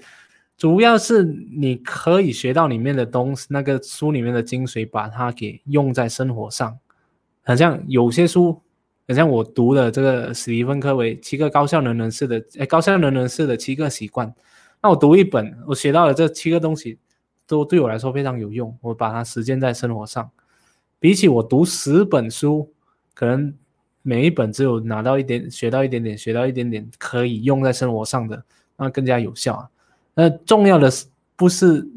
[0.62, 6.78] 主要是你可以学到里面的东西，那个书里面的精髓，把它给用在生活上。
[7.42, 8.62] 好像有些书。
[9.08, 14.28] 好像我读的这个史蒂芬科维《七个高效能人士的哎高效能人士的七个习惯》，
[14.84, 17.00] 那我读一本，我学到了这七个东西
[17.48, 20.30] 都对我来说非常有用，我把它实践在生活上。
[21.00, 22.72] 比起我读十本书，
[23.16, 23.52] 可能
[24.04, 28.46] 每一本只有拿到一点，学到一点点，学到一点点可以用在生活上的，
[28.78, 29.68] 那更加有效啊。
[30.14, 31.06] 那重要的是
[31.36, 31.88] 不是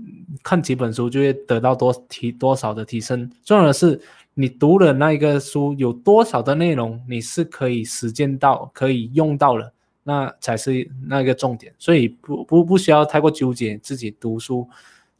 [0.42, 4.00] 看几本书就会得到多提多少的提升，重要的是。
[4.36, 11.72] 你读了那一个书有多少的内容，你是可以实践到、可以用到了，那才是那个重点。
[11.78, 14.68] 所以不不不需要太过纠结自己读书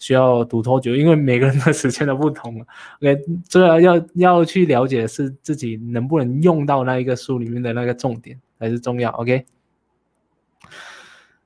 [0.01, 2.61] 需要读多久，因为每个人的时间都不同。
[3.01, 3.17] OK，
[3.49, 9.11] 这要要要去了解的是自己能不能用到那一个书里面的那个重点才是重要。
[9.13, 9.45] OK，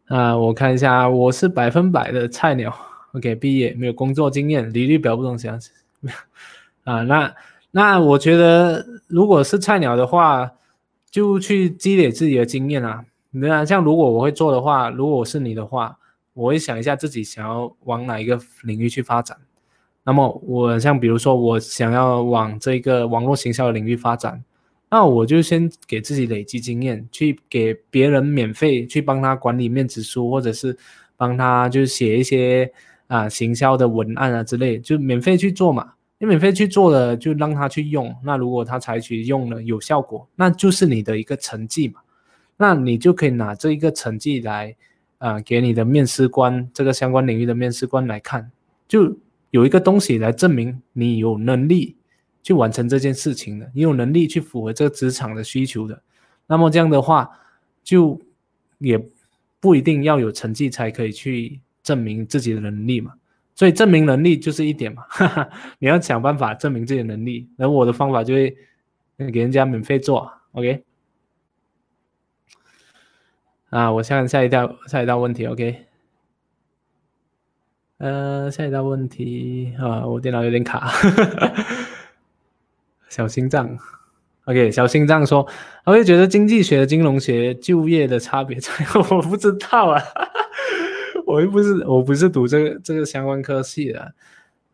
[0.09, 2.75] 啊，我看一下，我是百分百的菜鸟。
[3.13, 5.49] OK，毕业没有工作经验，履历表不懂写
[6.85, 7.35] 啊，那。
[7.71, 10.53] 那我觉得，如果是菜鸟的话，
[11.11, 13.05] 就去积累自己的经验啊。
[13.31, 15.99] 那像如果我会做的话，如果我是你的话，
[16.33, 19.37] 我会想一下自己想要往哪一个领域去发展。
[20.03, 24.43] 那么我像比如说我想要往这个网络行销的领域发展，
[24.91, 30.77] 那我就先给自己累积经验，去给别人免费去帮他管理面子书，或者是
[31.17, 32.73] 帮他就是写一些
[33.07, 35.93] 啊行销的文案啊之类，就免费去做嘛。
[36.19, 38.15] 你免费去做了，就让他去用。
[38.25, 42.01] 那如果他采取用了有效果，那就是你的一个成绩嘛。
[42.57, 44.75] 那你就可以拿这一个成绩来
[45.19, 48.51] 啊给你的面试官，这个相关领域的面试官来看，
[48.87, 49.17] 就。
[49.51, 51.97] 有一个东西来证明你有能力
[52.43, 56.03] 去完成这件事情的，你有能力去符合这个职场的需求的，
[56.47, 57.29] 那么这样的话
[57.83, 58.21] 就
[58.79, 58.99] 也
[59.61, 63.15] 不一定要有成绩才可以去证明自己的能力嘛。
[63.55, 67.49] 所以证明能力就是一点嘛，哈 哈你要想办法证明自己的能力。
[67.57, 68.57] 然后我的方法就会
[69.17, 70.85] 给人家免费做，OK？
[73.71, 75.87] 啊，我下下一道下一道问题，OK？
[77.99, 80.89] 呃，下一道问题啊，我电脑有点卡，
[83.09, 83.79] 小心脏。
[84.45, 85.47] OK，小心脏说，
[85.85, 88.71] 我就觉得经济学、金融学就业的差别在，
[89.11, 90.03] 我不知道啊，
[91.27, 94.13] 我又不是我不是读这个这个相关科系的。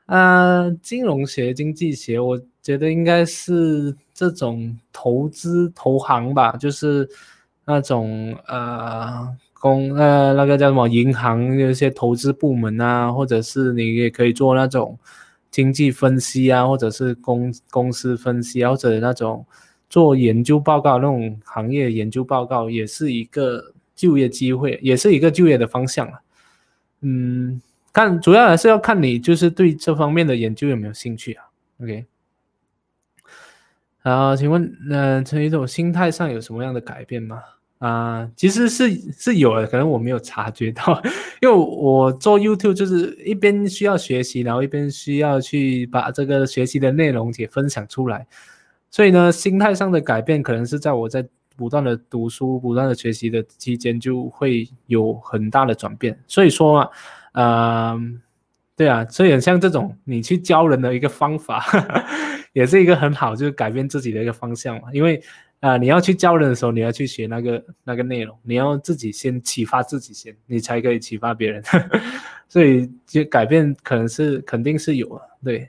[0.07, 7.09] 啊，金融学、经济学，我觉得应该是这种投资投行吧，就是
[7.65, 9.37] 那种呃。
[9.65, 14.99] 公呃那个叫什么银行有一些投资部门啊，或者是你也可以做那种
[15.55, 19.47] 经济分析啊，或者是公公司分析，或者那种
[19.89, 26.19] 做研究报告那种行业研究报告，也是一个就业机会，也是一个就业的方向啊。
[27.03, 31.45] 嗯，看主要还是要看你就是对这方面的研究有没有兴趣啊。
[31.81, 32.05] OK，
[34.03, 37.41] 啊，请问呃陈一总心态上有什么样的改变吗？
[37.85, 41.03] 啊，其实是是有的，可能我没有察觉到，
[41.43, 48.27] 因为我做 YouTube 就是一边需要学习，然后一边需要去把这个学习的内容也分享出来，
[48.91, 51.27] 所以呢，心态上的改变可能是在我在
[51.57, 56.19] 不断的读书、不断的学习的期间就会有很大的转变。
[56.27, 56.79] 所以说
[57.33, 58.01] 啊，呃，
[58.77, 61.63] 对啊，所以很像这种你去教人的一个方法，
[62.55, 65.23] 也是一个很好就是改变自己的一个方向嘛，因为。
[65.65, 71.65] 啊，你要去教人的时候，你要去学那个那个内容，你要自己先启发自己先，你才可以启发别人。
[72.51, 75.67] 所以就改变可能是肯定是有啊，对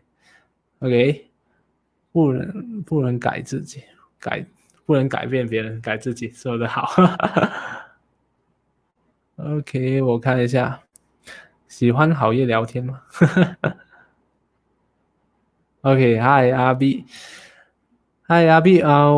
[0.79, 1.25] ，OK，
[2.11, 3.83] 不能不能改自己，
[4.19, 4.45] 改
[4.85, 6.91] 不能改变别人，改自己，说的好。
[9.37, 10.81] OK，我看一下，
[11.69, 13.01] 喜欢好夜聊天吗？
[15.83, 17.05] OK，Hi 阿 B。
[18.27, 19.11] 嗨，阿 B 啊，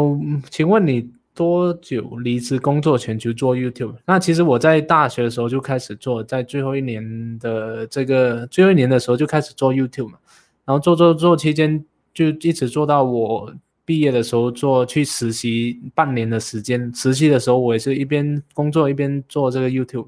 [0.49, 3.95] 请问你多久离职工作，全球做 YouTube？
[4.05, 10.17] 那其实我在大学的时候就开始做，在最后一年的这个最后一年的时候就开始做 YouTube 嘛，
[10.65, 13.49] 然后做做做期间就一直做到我
[13.85, 20.07] 毕业的时候做去实习半年的时间，实习的时候我也是一边工作一边做这个 YouTube，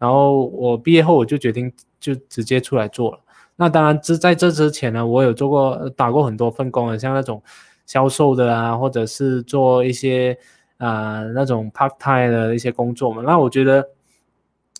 [0.00, 3.20] 然后我毕业后我就决定就直接出来做了。
[3.54, 7.40] 那当然之在这之前呢，我有做过打过很多份工的，像那种。
[7.86, 10.36] 销售的啊，或者是做一些
[10.78, 13.22] 啊那种 part time 的一些工作嘛。
[13.22, 13.86] 那我觉得，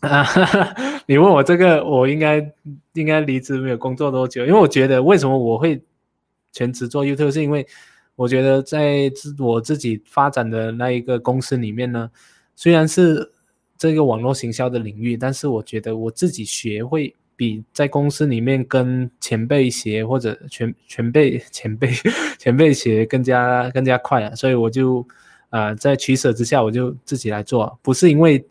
[0.00, 0.24] 啊，
[1.06, 2.52] 你问我这个，我应该
[2.94, 4.46] 应该离职没有工作多久？
[4.46, 5.82] 因为我觉得，为什么我会
[6.52, 7.66] 全职做 YouTube，是因为
[8.16, 12.10] 我觉得在自我自己发展的那一个公司里面呢，
[12.56, 13.32] 虽然是
[13.76, 17.14] 这个网络行销的领域，但是我觉得我自己学会。
[17.42, 21.90] 比在公司里面跟前辈学或者前前辈前辈
[22.38, 25.04] 前辈学更加更加快啊，所以我就
[25.50, 28.46] 啊在取舍之下，我就自己来做，不是因为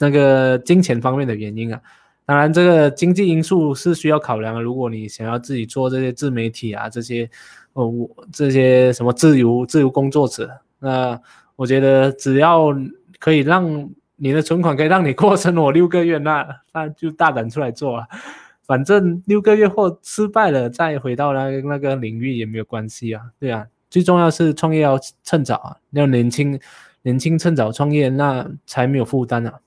[0.00, 1.80] 那个金钱方面的原因啊，
[2.26, 4.60] 当然这个经济因素是需要考量的。
[4.60, 7.30] 如果你想要自己做这些自媒体啊，这些
[7.74, 11.16] 哦我这些什么自由自由工作者，那
[11.54, 12.76] 我觉得只要
[13.20, 13.88] 可以让。
[14.16, 18.08] 你的存款可以让你过生活六个月，那那就大胆出来做啊！
[18.64, 23.30] 反正六个月后失败了，再回到那个那个领域也没有关系啊。
[23.38, 26.58] 对啊，最重要是创业要趁早啊，要年轻
[27.02, 29.60] 年轻趁早创业，那才没有负担啊。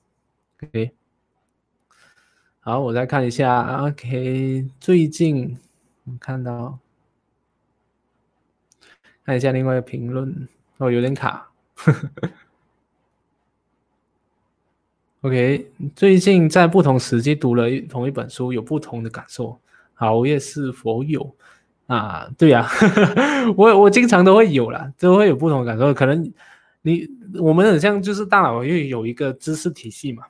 [0.62, 0.90] OK，
[2.60, 3.86] 好，我再看一下。
[3.86, 5.56] OK，最近
[6.04, 6.78] 我看到
[9.24, 11.50] 看一下另外一个评论，哦，有点卡。
[11.74, 12.30] 呵呵呵
[15.22, 19.58] OK，最近在不同时期读了同一本书，有不同的感受。
[19.96, 21.34] 熬夜是否有
[21.88, 22.30] 啊？
[22.38, 22.68] 对呀，
[23.56, 25.92] 我我经常都会有啦，都会有不同的感受。
[25.92, 26.32] 可能
[26.82, 27.08] 你
[27.40, 30.22] 我们很像，就是大脑又有一个知识体系嘛。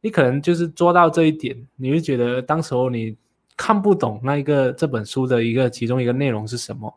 [0.00, 3.16] 你可能就是做到这一点，你会觉得当时候你
[3.56, 6.94] 看不懂那一个这本书的一个其中一个内容是什么，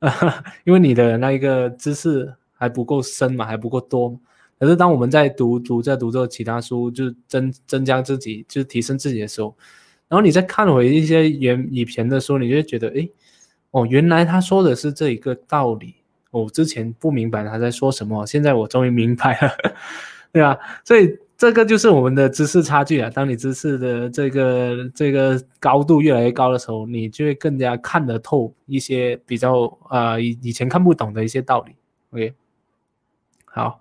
[0.64, 4.18] 因为你的那一个知识还不够深嘛，还不够多。
[4.58, 9.54] 可是当我们在读读着读着其他书，就增增加自己，就提升自己的时候，
[10.08, 13.06] 然后你再看回一些原以前的书，你就会觉得，哎，
[13.72, 15.96] 哦，原来他说的是这一个道理，
[16.30, 19.52] 我之前不明白他在说什么，现在我终于明白了，
[20.32, 20.58] 对吧？
[20.84, 23.10] 所以这个就是我们的知识差距啊。
[23.10, 31.74] 当你知识的这个这个高度越来越高的时候，你就会更加看得透一些比较啊以以前看不懂的一些道理。
[32.12, 32.32] OK，
[33.44, 33.78] 好。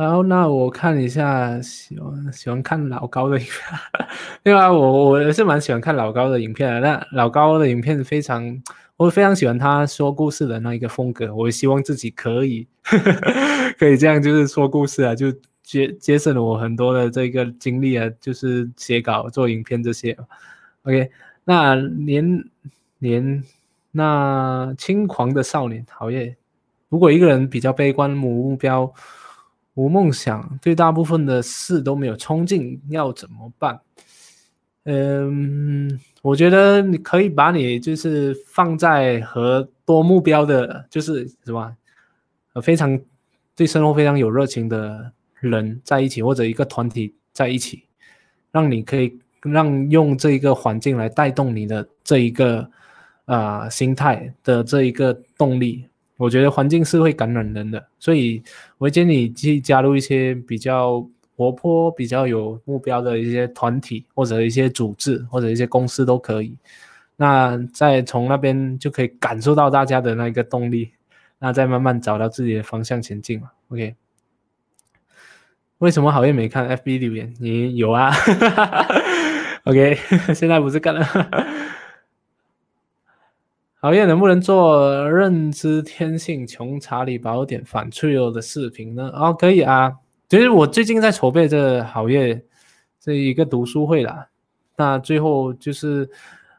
[0.00, 3.78] 好，那我看一下，喜欢喜欢看老高的影片，
[4.44, 6.80] 另外我我也是蛮喜欢看老高的影片的。
[6.80, 8.62] 那老高的影片非常，
[8.96, 11.34] 我非常喜欢他说故事的那一个风格。
[11.34, 12.66] 我希望自己可以
[13.78, 15.30] 可以这样，就是说故事啊，就
[15.62, 20.16] 节节省了我很多的这个精力啊，就是写稿、做影片这些。
[20.84, 21.10] OK，
[21.44, 22.42] 那年
[23.00, 23.44] 年
[23.90, 26.38] 那轻狂的少年，好耶！
[26.88, 28.90] 如果一个人比较悲观，目目标。
[29.80, 33.80] 无梦想，对大部分的事都没有冲劲，要怎么办？
[34.84, 41.74] 嗯，我觉得你可以把你就是放在和多目标的，就是什么，
[42.62, 43.00] 非常
[43.56, 47.84] 对生活非常有热情的人在一起，或者一个团体在一起，
[48.52, 52.70] 让你可以让用这一个环境来带动你的这一个
[53.24, 55.86] 啊心态的这一个动力。
[56.20, 58.42] 我觉得环境是会感染人的，所以
[58.76, 61.02] 我会建议你去加入一些比较
[61.34, 66.54] 活泼、比较有目标的一些团体，或者一些组织，或者一些公司都可以。
[67.16, 70.90] 那再从那边就可以感受到大家的那个动力，
[71.38, 73.50] 那再慢慢找到自己的方向前进嘛。
[73.70, 73.94] OK？
[75.78, 77.32] 为什么好像没看 FB 留言？
[77.40, 78.12] 你有啊？
[79.64, 79.96] OK？
[80.34, 81.06] 现在不是干了？
[83.82, 89.10] 好业能不能做认知天性穷查理宝典反脆弱的视频呢？
[89.14, 89.90] 哦，可以啊。
[90.28, 92.44] 其实我最近在筹备这好业
[93.00, 94.26] 这一个读书会啦。
[94.76, 96.08] 那最后就是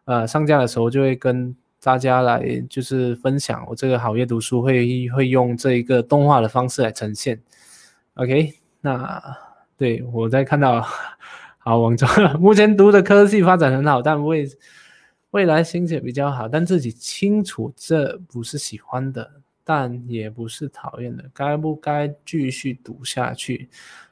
[0.05, 7.39] 呃上架的时候就会跟大家来就是分享我这个好业读书会会用这一个动画的方式来呈现。
[8.15, 8.51] OK，
[8.81, 9.21] 那
[9.77, 10.83] 对我在看到
[11.59, 12.09] 好王总
[12.39, 14.47] 目前读的科技发展很好，但为
[15.31, 19.31] 未来心情比较好，但自己清楚这不是喜欢的，
[19.63, 23.69] 但也不是讨厌的，该不该继续读下去？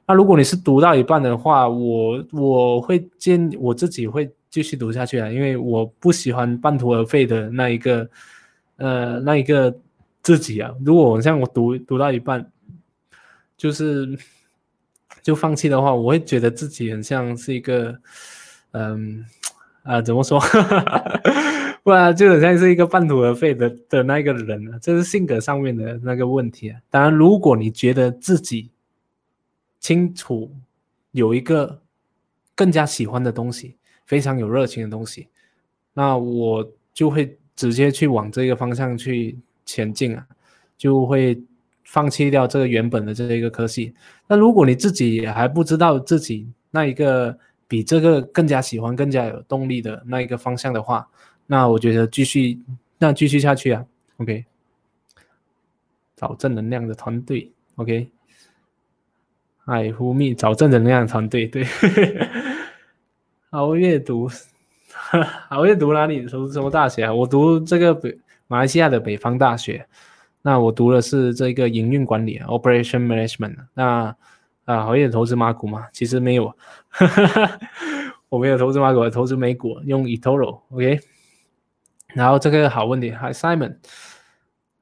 [0.07, 8.09] 那如果你是读到一半的话，我我会建我自己会继续读下去啊，因为我不喜欢半途而废的那一个，
[8.77, 9.77] 呃，那一个
[10.23, 10.73] 自己啊。
[10.85, 12.49] 如果像我读读到一半，
[13.57, 14.17] 就是
[15.21, 17.99] 就放弃的话，我会觉得自己很像是一个，
[18.71, 19.25] 嗯。
[19.83, 20.39] 啊，怎么说？
[21.81, 26.79] 不然就很像是一个半途而废的的那个人了，这是性格上面的那个问题啊。
[26.89, 28.69] 当然，如果你觉得自己
[29.79, 30.51] 清楚
[31.11, 31.81] 有一个
[32.53, 33.75] 更加喜欢的东西，
[34.05, 35.29] 非常有热情的东西，
[35.93, 40.27] 那我就会直接去往这个方向去前进啊，
[40.77, 41.41] 就会
[41.85, 43.93] 放弃掉这个原本的这一个科系。
[44.27, 47.39] 那如果你自己还不知道自己那一个。
[47.69, 51.07] 比这个更加喜欢、更加有动力的那一个方向的话，
[51.45, 52.59] 那我觉得继续，
[52.97, 53.85] 那继续下去啊。
[54.17, 54.43] OK，
[56.15, 57.51] 找正能量的团队。
[57.75, 58.09] OK，
[59.65, 61.45] 爱呼蜜找正能量的团队。
[61.45, 61.63] 对，
[63.51, 64.27] 好阅读，
[65.47, 66.25] 好阅读哪里？
[66.25, 67.13] 读什么大学啊？
[67.13, 69.87] 我读这个北马来西亚的北方大学。
[70.41, 73.57] 那我读的是这个营运管理 （Operation Management）。
[73.73, 74.15] 那
[74.69, 75.87] 啊，好业投资马股嘛？
[75.91, 76.55] 其实没有，
[78.29, 80.99] 我没有投资马股，我投资美股，用 eToro，OK。
[82.13, 83.77] 然后这个好问题，Hi Simon，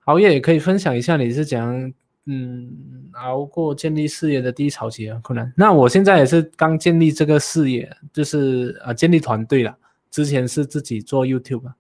[0.04, 1.94] 熬夜也可以分享一下，你是怎样
[2.26, 2.70] 嗯
[3.14, 5.18] 熬过建立事业的低潮期啊？
[5.24, 5.54] 困难？
[5.56, 9.74] 那我现在也是刚建立这个事业，就是啊建立团队了。
[10.12, 11.72] 之前是自己做 YouTube，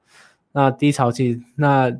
[0.53, 1.93] 那低潮期，那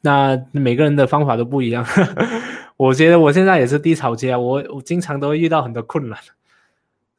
[0.00, 1.86] 那每个人的方法都不一样。
[2.82, 6.18] 我觉得我现在也是低潮期啊，我我经常都会遇到很多困难，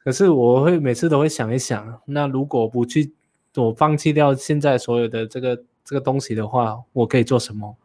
[0.03, 3.13] 可是我会每次都会想一想，那如果不去，
[3.55, 7.77] 我放弃掉现在所有的这个这个东西的话，我可以做什么？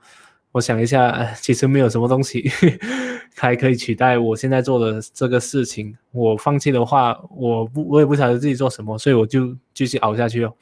[0.51, 2.51] 我想一下， 其实没有什么东西
[3.37, 5.97] 还可以取代我现在做的这个事情。
[6.11, 10.53] 我放弃的话，我不我也不晓得自己做什么，所以我就继续熬下去哦。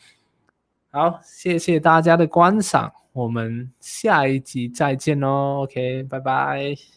[0.91, 5.62] 好，谢谢大家的观赏，我们下一集再见喽。
[5.62, 6.96] OK，拜拜。